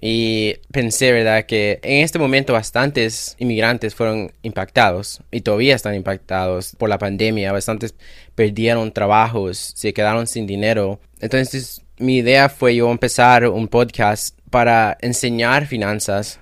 y 0.00 0.54
pensé, 0.72 1.12
¿verdad?, 1.12 1.44
que 1.44 1.78
en 1.82 2.02
este 2.02 2.18
momento 2.18 2.54
bastantes 2.54 3.36
inmigrantes 3.38 3.94
fueron 3.94 4.32
impactados 4.42 5.20
y 5.30 5.42
todavía 5.42 5.74
están 5.74 5.94
impactados 5.94 6.74
por 6.76 6.88
la 6.88 6.98
pandemia. 6.98 7.52
Bastantes 7.52 7.94
perdieron 8.34 8.92
trabajos, 8.92 9.58
se 9.58 9.92
quedaron 9.92 10.26
sin 10.26 10.46
dinero. 10.46 11.00
Entonces, 11.20 11.82
mi 11.98 12.16
idea 12.16 12.48
fue 12.48 12.74
yo 12.76 12.90
empezar 12.90 13.46
un 13.46 13.68
podcast 13.68 14.38
para 14.48 14.96
enseñar 15.02 15.66
finanzas 15.66 16.40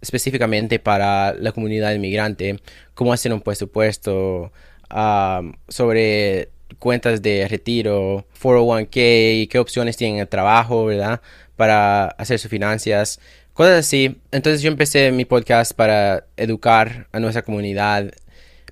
específicamente 0.00 0.78
para 0.78 1.32
la 1.34 1.52
comunidad 1.52 1.92
inmigrante, 1.92 2.60
cómo 2.94 3.12
hacer 3.12 3.32
un 3.32 3.40
presupuesto 3.40 4.52
um, 4.94 5.54
sobre 5.68 6.50
cuentas 6.78 7.22
de 7.22 7.46
retiro, 7.48 8.26
401k, 8.40 9.48
qué 9.48 9.58
opciones 9.58 9.96
tienen 9.96 10.20
el 10.20 10.28
trabajo, 10.28 10.86
¿verdad? 10.86 11.20
Para 11.56 12.06
hacer 12.06 12.38
sus 12.38 12.50
finanzas, 12.50 13.20
cosas 13.52 13.80
así. 13.80 14.20
Entonces 14.30 14.62
yo 14.62 14.70
empecé 14.70 15.12
mi 15.12 15.24
podcast 15.24 15.72
para 15.72 16.26
educar 16.36 17.06
a 17.12 17.20
nuestra 17.20 17.42
comunidad, 17.42 18.12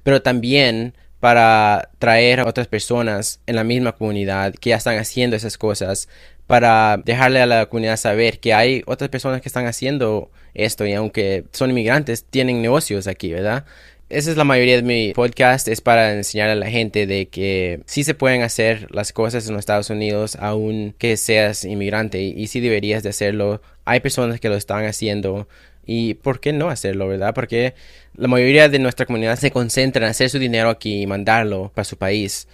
pero 0.02 0.22
también 0.22 0.94
para 1.20 1.90
traer 1.98 2.40
a 2.40 2.46
otras 2.46 2.66
personas 2.66 3.40
en 3.46 3.56
la 3.56 3.64
misma 3.64 3.92
comunidad 3.92 4.54
que 4.54 4.70
ya 4.70 4.76
están 4.76 4.98
haciendo 4.98 5.36
esas 5.36 5.58
cosas 5.58 6.08
para 6.46 6.96
dejarle 7.04 7.40
a 7.40 7.46
la 7.46 7.66
comunidad 7.66 7.96
saber 7.96 8.40
que 8.40 8.54
hay 8.54 8.82
otras 8.86 9.10
personas 9.10 9.40
que 9.40 9.48
están 9.48 9.66
haciendo 9.66 10.30
esto 10.54 10.84
y 10.84 10.94
aunque 10.94 11.44
son 11.52 11.70
inmigrantes, 11.70 12.24
tienen 12.24 12.60
negocios 12.60 13.06
aquí, 13.06 13.32
¿verdad? 13.32 13.66
Esa 14.10 14.32
es 14.32 14.36
la 14.36 14.42
mayoría 14.42 14.74
de 14.74 14.82
mi 14.82 15.12
podcast, 15.12 15.68
es 15.68 15.80
para 15.80 16.12
enseñar 16.12 16.50
a 16.50 16.56
la 16.56 16.68
gente 16.68 17.06
de 17.06 17.28
que 17.28 17.82
sí 17.86 18.02
se 18.02 18.12
pueden 18.12 18.42
hacer 18.42 18.88
las 18.92 19.12
cosas 19.12 19.46
en 19.46 19.52
los 19.52 19.60
Estados 19.60 19.88
Unidos 19.88 20.36
aun 20.40 20.96
que 20.98 21.16
seas 21.16 21.64
inmigrante 21.64 22.20
y, 22.20 22.48
sí 22.48 22.58
deberías 22.58 23.04
de 23.04 23.10
hacerlo. 23.10 23.62
Hay 23.84 24.00
personas 24.00 24.40
que 24.40 24.48
lo 24.48 24.56
están 24.56 24.84
haciendo 24.84 25.46
y 25.86 26.14
¿por 26.14 26.40
qué 26.40 26.52
no 26.52 26.70
hacerlo, 26.70 27.06
verdad? 27.06 27.34
Porque 27.34 27.74
la 28.16 28.26
mayoría 28.26 28.68
de 28.68 28.80
nuestra 28.80 29.06
comunidad 29.06 29.38
se 29.38 29.52
concentra 29.52 30.04
en 30.04 30.10
hacer 30.10 30.28
su 30.28 30.40
dinero 30.40 30.70
aquí 30.70 31.02
y 31.02 31.06
mandarlo 31.06 31.70
para 31.72 31.84
su 31.84 31.96
país. 31.96 32.48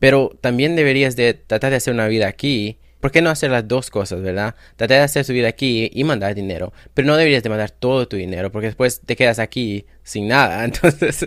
Pero 0.00 0.36
también 0.40 0.74
deberías 0.74 1.14
de 1.14 1.32
tratar 1.32 1.70
de 1.70 1.76
hacer 1.76 1.94
una 1.94 2.08
vida 2.08 2.26
aquí 2.26 2.76
¿Por 3.00 3.12
qué 3.12 3.22
no 3.22 3.30
hacer 3.30 3.50
las 3.50 3.68
dos 3.68 3.90
cosas, 3.90 4.22
verdad? 4.22 4.56
Tratar 4.76 4.98
de 4.98 5.04
hacer 5.04 5.24
su 5.24 5.32
vida 5.32 5.48
aquí 5.48 5.88
y 5.92 6.02
mandar 6.02 6.34
dinero. 6.34 6.72
Pero 6.94 7.06
no 7.06 7.16
deberías 7.16 7.44
de 7.44 7.48
mandar 7.48 7.70
todo 7.70 8.08
tu 8.08 8.16
dinero 8.16 8.50
porque 8.50 8.66
después 8.66 9.00
te 9.00 9.14
quedas 9.14 9.38
aquí 9.38 9.86
sin 10.02 10.26
nada. 10.28 10.64
Entonces, 10.64 11.26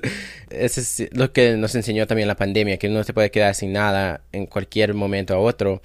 eso 0.49 0.81
es 0.81 1.09
lo 1.13 1.31
que 1.31 1.55
nos 1.55 1.73
enseñó 1.75 2.07
también 2.07 2.27
la 2.27 2.35
pandemia, 2.35 2.77
que 2.77 2.89
uno 2.89 3.03
se 3.03 3.13
puede 3.13 3.31
quedar 3.31 3.55
sin 3.55 3.71
nada 3.71 4.21
en 4.33 4.47
cualquier 4.47 4.93
momento 4.93 5.33
a 5.33 5.37
otro. 5.37 5.81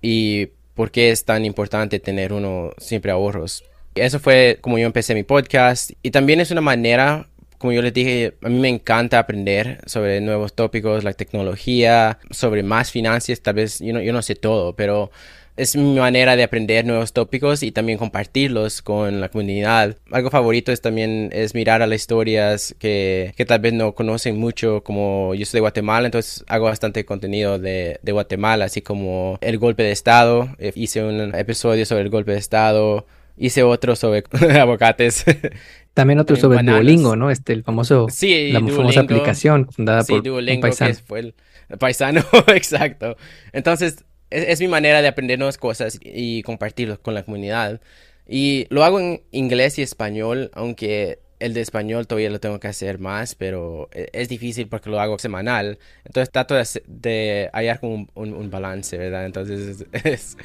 Y 0.00 0.50
por 0.74 0.90
qué 0.90 1.10
es 1.10 1.24
tan 1.24 1.44
importante 1.44 2.00
tener 2.00 2.32
uno 2.32 2.72
siempre 2.78 3.12
ahorros. 3.12 3.64
Eso 3.94 4.18
fue 4.18 4.58
como 4.60 4.78
yo 4.78 4.86
empecé 4.86 5.14
mi 5.14 5.22
podcast. 5.22 5.92
Y 6.02 6.10
también 6.10 6.40
es 6.40 6.50
una 6.50 6.62
manera 6.62 7.28
como 7.62 7.72
yo 7.72 7.80
les 7.80 7.94
dije, 7.94 8.34
a 8.42 8.48
mí 8.48 8.58
me 8.58 8.68
encanta 8.68 9.20
aprender 9.20 9.78
sobre 9.86 10.20
nuevos 10.20 10.52
tópicos, 10.52 11.04
la 11.04 11.12
tecnología, 11.12 12.18
sobre 12.30 12.64
más 12.64 12.90
finanzas. 12.90 13.40
Tal 13.40 13.54
vez 13.54 13.78
yo 13.78 13.92
no, 13.92 14.22
sé 14.22 14.34
todo, 14.34 14.74
pero 14.74 15.12
es 15.56 15.76
mi 15.76 15.94
manera 15.94 16.34
de 16.34 16.42
aprender 16.42 16.84
nuevos 16.84 17.12
tópicos 17.12 17.62
y 17.62 17.70
también 17.70 17.98
compartirlos 17.98 18.82
con 18.82 19.20
la 19.20 19.28
comunidad. 19.28 19.96
Algo 20.10 20.28
favorito 20.28 20.72
es 20.72 20.80
también 20.80 21.30
es 21.32 21.54
mirar 21.54 21.82
a 21.82 21.86
las 21.86 22.00
historias 22.00 22.74
que, 22.80 23.32
que 23.36 23.44
tal 23.44 23.60
vez 23.60 23.74
no 23.74 23.94
conocen 23.94 24.40
mucho, 24.40 24.82
como 24.82 25.32
yo 25.36 25.46
soy 25.46 25.58
de 25.58 25.60
Guatemala, 25.60 26.08
entonces 26.08 26.44
hago 26.48 26.64
bastante 26.64 27.04
contenido 27.04 27.60
de, 27.60 28.00
de 28.02 28.12
Guatemala, 28.12 28.64
así 28.64 28.82
como 28.82 29.38
el 29.40 29.58
golpe 29.58 29.84
de 29.84 29.92
Estado. 29.92 30.48
Eh, 30.58 30.72
hice 30.74 31.04
un 31.04 31.32
episodio 31.32 31.86
sobre 31.86 32.02
el 32.02 32.10
golpe 32.10 32.32
de 32.32 32.38
Estado. 32.38 33.06
Hice 33.36 33.62
otro 33.62 33.96
sobre 33.96 34.24
aguacates. 34.60 35.24
También 35.94 36.18
otro 36.18 36.36
sobre 36.36 36.62
Duolingo, 36.62 37.16
¿no? 37.16 37.30
Este, 37.30 37.52
el 37.52 37.64
famoso, 37.64 38.06
sí, 38.10 38.50
la 38.50 38.60
famosa 38.60 39.00
aplicación 39.00 39.68
fundada 39.70 40.02
por 40.04 40.26
un 40.26 40.60
paisano. 40.60 40.94
fue 41.06 41.20
el, 41.20 41.34
paisano, 41.78 42.22
exacto. 42.54 43.16
Entonces, 43.52 44.04
es, 44.30 44.60
mi 44.60 44.68
manera 44.68 45.02
de 45.02 45.08
aprender 45.08 45.38
nuevas 45.38 45.58
cosas 45.58 45.98
y 46.02 46.42
compartirlos 46.42 46.98
con 46.98 47.14
la 47.14 47.24
comunidad. 47.24 47.80
Y 48.26 48.66
lo 48.70 48.84
hago 48.84 49.00
en 49.00 49.22
inglés 49.32 49.78
y 49.78 49.82
español, 49.82 50.50
aunque 50.54 51.18
el 51.40 51.54
de 51.54 51.60
español 51.60 52.06
todavía 52.06 52.30
lo 52.30 52.40
tengo 52.40 52.58
que 52.60 52.68
hacer 52.68 52.98
más, 52.98 53.34
pero 53.34 53.90
e, 53.92 54.08
es 54.12 54.28
difícil 54.28 54.68
porque 54.68 54.88
lo 54.88 55.00
hago 55.00 55.18
semanal. 55.18 55.78
Entonces 56.04 56.30
trato 56.30 56.54
de, 56.86 57.50
hallar 57.52 57.80
un, 57.82 58.08
un, 58.14 58.50
balance, 58.50 58.96
¿verdad? 58.96 59.26
Entonces 59.26 59.86
es, 59.92 60.04
es 60.04 60.36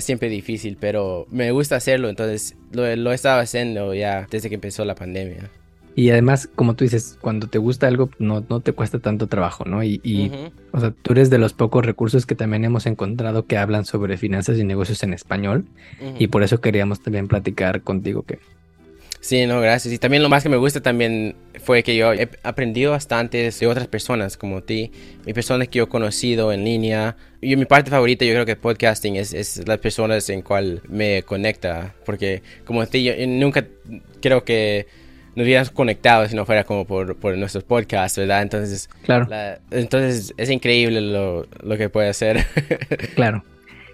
siempre 0.00 0.28
difícil, 0.28 0.76
pero 0.80 1.26
me 1.30 1.50
gusta 1.50 1.76
hacerlo, 1.76 2.08
entonces 2.08 2.56
lo, 2.72 2.94
lo 2.96 3.12
he 3.12 3.14
estado 3.14 3.40
haciendo 3.40 3.94
ya 3.94 4.26
desde 4.30 4.48
que 4.48 4.54
empezó 4.56 4.84
la 4.84 4.94
pandemia. 4.94 5.50
Y 5.94 6.10
además, 6.10 6.48
como 6.54 6.74
tú 6.74 6.84
dices, 6.84 7.18
cuando 7.20 7.48
te 7.48 7.58
gusta 7.58 7.86
algo, 7.86 8.08
no, 8.18 8.44
no 8.48 8.60
te 8.60 8.72
cuesta 8.72 8.98
tanto 8.98 9.26
trabajo, 9.26 9.64
¿no? 9.66 9.84
Y, 9.84 10.32
o 10.72 10.80
sea, 10.80 10.90
tú 10.90 11.12
eres 11.12 11.28
de 11.28 11.36
los 11.36 11.52
pocos 11.52 11.84
recursos 11.84 12.24
que 12.24 12.34
también 12.34 12.64
hemos 12.64 12.86
encontrado 12.86 13.46
que 13.46 13.58
hablan 13.58 13.84
sobre 13.84 14.16
finanzas 14.16 14.58
y 14.58 14.64
negocios 14.64 15.02
en 15.02 15.12
español. 15.12 15.66
Y 16.18 16.28
por 16.28 16.42
eso 16.42 16.60
queríamos 16.60 17.02
también 17.02 17.28
platicar 17.28 17.82
contigo 17.82 18.22
que 18.22 18.38
Sí, 19.22 19.46
no, 19.46 19.60
gracias. 19.60 19.94
Y 19.94 19.98
también 19.98 20.20
lo 20.20 20.28
más 20.28 20.42
que 20.42 20.48
me 20.48 20.56
gusta 20.56 20.80
también 20.80 21.36
fue 21.62 21.84
que 21.84 21.94
yo 21.94 22.12
he 22.12 22.28
aprendido 22.42 22.90
bastante 22.90 23.52
de 23.52 23.66
otras 23.68 23.86
personas 23.86 24.36
como 24.36 24.64
ti, 24.64 24.90
y 25.24 25.32
personas 25.32 25.68
que 25.68 25.78
yo 25.78 25.84
he 25.84 25.88
conocido 25.88 26.52
en 26.52 26.64
línea. 26.64 27.16
Y 27.40 27.54
mi 27.54 27.64
parte 27.64 27.88
favorita 27.88 28.24
yo 28.24 28.32
creo 28.32 28.44
que 28.44 28.56
podcasting 28.56 29.14
es, 29.14 29.32
es 29.32 29.62
las 29.68 29.78
personas 29.78 30.28
en 30.28 30.42
cual 30.42 30.82
me 30.88 31.22
conecta, 31.22 31.94
porque 32.04 32.42
como 32.64 32.84
ti, 32.86 33.04
yo 33.04 33.12
nunca 33.28 33.64
creo 34.20 34.42
que 34.42 34.88
nos 35.36 35.44
hubiéramos 35.44 35.70
conectado 35.70 36.26
si 36.28 36.34
no 36.34 36.44
fuera 36.44 36.64
como 36.64 36.84
por, 36.84 37.16
por 37.16 37.38
nuestros 37.38 37.62
podcasts, 37.62 38.18
¿verdad? 38.18 38.42
Entonces, 38.42 38.90
claro. 39.04 39.28
entonces 39.70 40.34
es 40.36 40.50
increíble 40.50 41.00
lo, 41.00 41.46
lo 41.62 41.78
que 41.78 41.88
puede 41.88 42.08
hacer. 42.08 42.44
claro. 43.14 43.44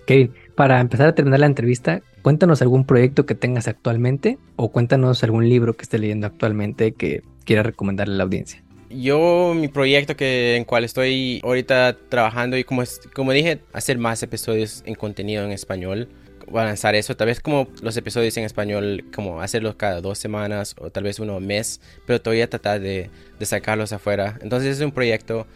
Kevin, 0.08 0.32
para 0.54 0.80
empezar 0.80 1.06
a 1.06 1.14
terminar 1.14 1.40
la 1.40 1.46
entrevista, 1.46 2.00
cuéntanos 2.22 2.62
algún 2.62 2.86
proyecto 2.86 3.26
que 3.26 3.34
tengas 3.34 3.68
actualmente 3.68 4.38
o 4.56 4.72
cuéntanos 4.72 5.22
algún 5.22 5.46
libro 5.50 5.76
que 5.76 5.82
estés 5.82 6.00
leyendo 6.00 6.26
actualmente 6.26 6.92
que 6.92 7.20
quieras 7.44 7.66
recomendarle 7.66 8.14
a 8.14 8.16
la 8.16 8.24
audiencia. 8.24 8.64
Yo, 8.88 9.52
mi 9.54 9.68
proyecto 9.68 10.16
que, 10.16 10.56
en 10.56 10.64
cual 10.64 10.84
estoy 10.84 11.42
ahorita 11.44 11.94
trabajando 12.08 12.56
y 12.56 12.64
como, 12.64 12.84
como 13.14 13.32
dije, 13.32 13.60
hacer 13.74 13.98
más 13.98 14.22
episodios 14.22 14.82
en 14.86 14.94
contenido 14.94 15.44
en 15.44 15.52
español. 15.52 16.08
Lanzar 16.50 16.94
eso, 16.94 17.14
tal 17.14 17.26
vez 17.26 17.40
como 17.40 17.68
los 17.82 17.94
episodios 17.98 18.34
en 18.38 18.44
español, 18.44 19.04
como 19.14 19.42
hacerlos 19.42 19.74
cada 19.74 20.00
dos 20.00 20.16
semanas 20.16 20.74
o 20.78 20.88
tal 20.88 21.04
vez 21.04 21.18
uno 21.18 21.38
mes, 21.38 21.82
pero 22.06 22.18
todavía 22.22 22.48
tratar 22.48 22.80
de 22.80 23.10
sacarlos 23.42 23.92
afuera. 23.92 24.38
Entonces 24.40 24.78
es 24.78 24.82
un 24.82 24.90
proyecto 24.92 25.46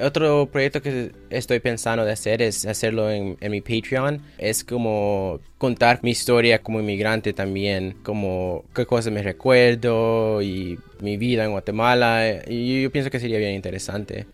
otro 0.00 0.46
proyecto 0.46 0.82
que 0.82 1.12
estoy 1.30 1.60
pensando 1.60 2.04
de 2.04 2.12
hacer 2.12 2.42
es 2.42 2.66
hacerlo 2.66 3.10
en, 3.10 3.36
mi 3.50 3.60
Patreon. 3.60 4.20
Es 4.38 4.64
como 4.64 5.40
contar 5.58 6.00
mi 6.02 6.10
historia 6.10 6.60
como 6.60 6.80
inmigrante 6.80 7.32
también, 7.32 7.96
como 8.02 8.64
qué 8.74 8.86
cosas 8.86 9.12
me 9.12 9.22
recuerdo 9.22 10.42
y 10.42 10.78
mi 11.00 11.16
vida 11.16 11.44
en 11.44 11.52
Guatemala. 11.52 12.42
Y 12.46 12.82
yo 12.82 12.90
pienso 12.90 13.10
que 13.10 13.20
sería 13.20 13.38
bien 13.38 13.54
interesante. 13.54 14.26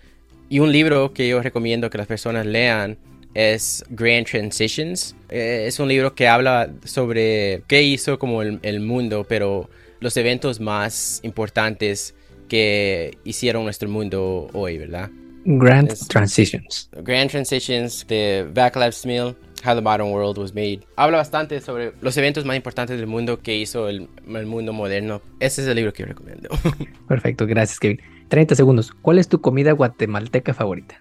Y 0.48 0.60
un 0.60 0.70
libro 0.70 1.12
que 1.12 1.28
yo 1.28 1.42
recomiendo 1.42 1.90
que 1.90 1.98
las 1.98 2.06
personas 2.06 2.46
lean 2.46 2.98
es 3.34 3.84
Grand 3.90 4.26
Transitions. 4.26 5.16
Eh, 5.28 5.64
es 5.66 5.78
un 5.80 5.88
libro 5.88 6.14
que 6.14 6.28
habla 6.28 6.70
sobre 6.84 7.62
qué 7.66 7.82
hizo 7.82 8.18
como 8.18 8.42
el, 8.42 8.60
el 8.62 8.80
mundo, 8.80 9.26
pero 9.28 9.68
los 10.00 10.16
eventos 10.16 10.60
más 10.60 11.20
importantes 11.22 12.14
que 12.48 13.18
hicieron 13.24 13.64
nuestro 13.64 13.88
mundo 13.88 14.48
hoy, 14.52 14.78
¿verdad? 14.78 15.10
Grand 15.46 15.88
Transitions. 16.08 16.90
Grand 17.04 17.30
Transitions 17.30 18.04
de 18.08 18.48
Vaclav 18.52 18.92
Smil, 18.92 19.36
How 19.64 19.76
the 19.76 19.80
Modern 19.80 20.10
World 20.10 20.38
Was 20.38 20.52
Made. 20.52 20.80
Habla 20.96 21.18
bastante 21.18 21.60
sobre 21.60 21.92
los 22.00 22.16
eventos 22.16 22.44
más 22.44 22.56
importantes 22.56 22.98
del 22.98 23.06
mundo 23.06 23.40
que 23.40 23.56
hizo 23.56 23.88
el, 23.88 24.08
el 24.26 24.46
mundo 24.46 24.72
moderno. 24.72 25.22
Ese 25.38 25.62
es 25.62 25.68
el 25.68 25.76
libro 25.76 25.92
que 25.92 26.02
yo 26.02 26.08
recomiendo. 26.08 26.48
Perfecto, 27.08 27.46
gracias 27.46 27.78
Kevin. 27.78 28.00
30 28.28 28.56
segundos. 28.56 28.90
¿Cuál 29.02 29.20
es 29.20 29.28
tu 29.28 29.40
comida 29.40 29.70
guatemalteca 29.70 30.52
favorita? 30.52 31.00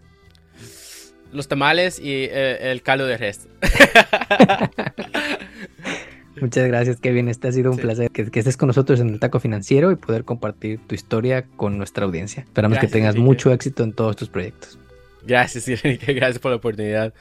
Los 1.32 1.48
tamales 1.48 2.00
y 2.00 2.12
eh, 2.26 2.72
el 2.72 2.84
caldo 2.84 3.08
de 3.08 3.18
res. 3.18 3.48
Muchas 6.42 6.68
gracias, 6.68 7.00
Kevin. 7.00 7.30
Este 7.30 7.48
ha 7.48 7.52
sido 7.52 7.72
un 7.72 7.78
placer 7.78 8.10
que, 8.12 8.22
estés 8.22 8.58
con 8.58 8.68
nosotros 8.68 9.00
en 9.00 9.10
el 9.10 9.20
Taco 9.20 9.40
Financiero 9.40 9.92
y 9.92 9.96
poder 9.96 10.26
compartir 10.26 10.80
tu 10.86 10.96
historia 10.96 11.46
con 11.56 11.78
nuestra 11.78 12.06
audiencia. 12.06 12.44
Esperamos 12.44 12.80
que 12.80 12.88
tengas 12.88 13.16
mucho 13.16 13.52
éxito 13.52 13.84
en 13.84 13.94
todos 13.94 14.16
tus 14.16 14.30
proyectos. 14.30 14.78
Gracias, 15.26 15.68
Enrique. 15.84 16.14
Gracias 16.14 16.40
por 16.40 16.52
la 16.52 16.58
oportunidad. 16.58 17.14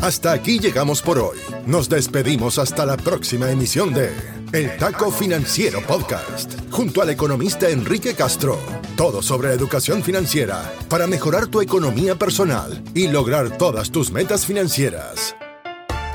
Hasta 0.00 0.32
aquí 0.32 0.58
llegamos 0.58 1.02
por 1.02 1.18
hoy. 1.18 1.36
Nos 1.66 1.88
despedimos 1.88 2.58
hasta 2.58 2.86
la 2.86 2.96
próxima 2.96 3.50
emisión 3.50 3.92
de 3.92 4.10
El 4.52 4.74
Taco 4.78 5.10
Financiero 5.10 5.82
Podcast, 5.82 6.54
junto 6.70 7.02
al 7.02 7.10
economista 7.10 7.68
Enrique 7.68 8.14
Castro. 8.14 8.58
Todo 8.96 9.20
sobre 9.20 9.52
educación 9.52 10.02
financiera 10.02 10.72
para 10.88 11.06
mejorar 11.06 11.48
tu 11.48 11.60
economía 11.60 12.14
personal 12.14 12.82
y 12.94 13.08
lograr 13.08 13.58
todas 13.58 13.90
tus 13.90 14.10
metas 14.10 14.46
financieras. 14.46 15.36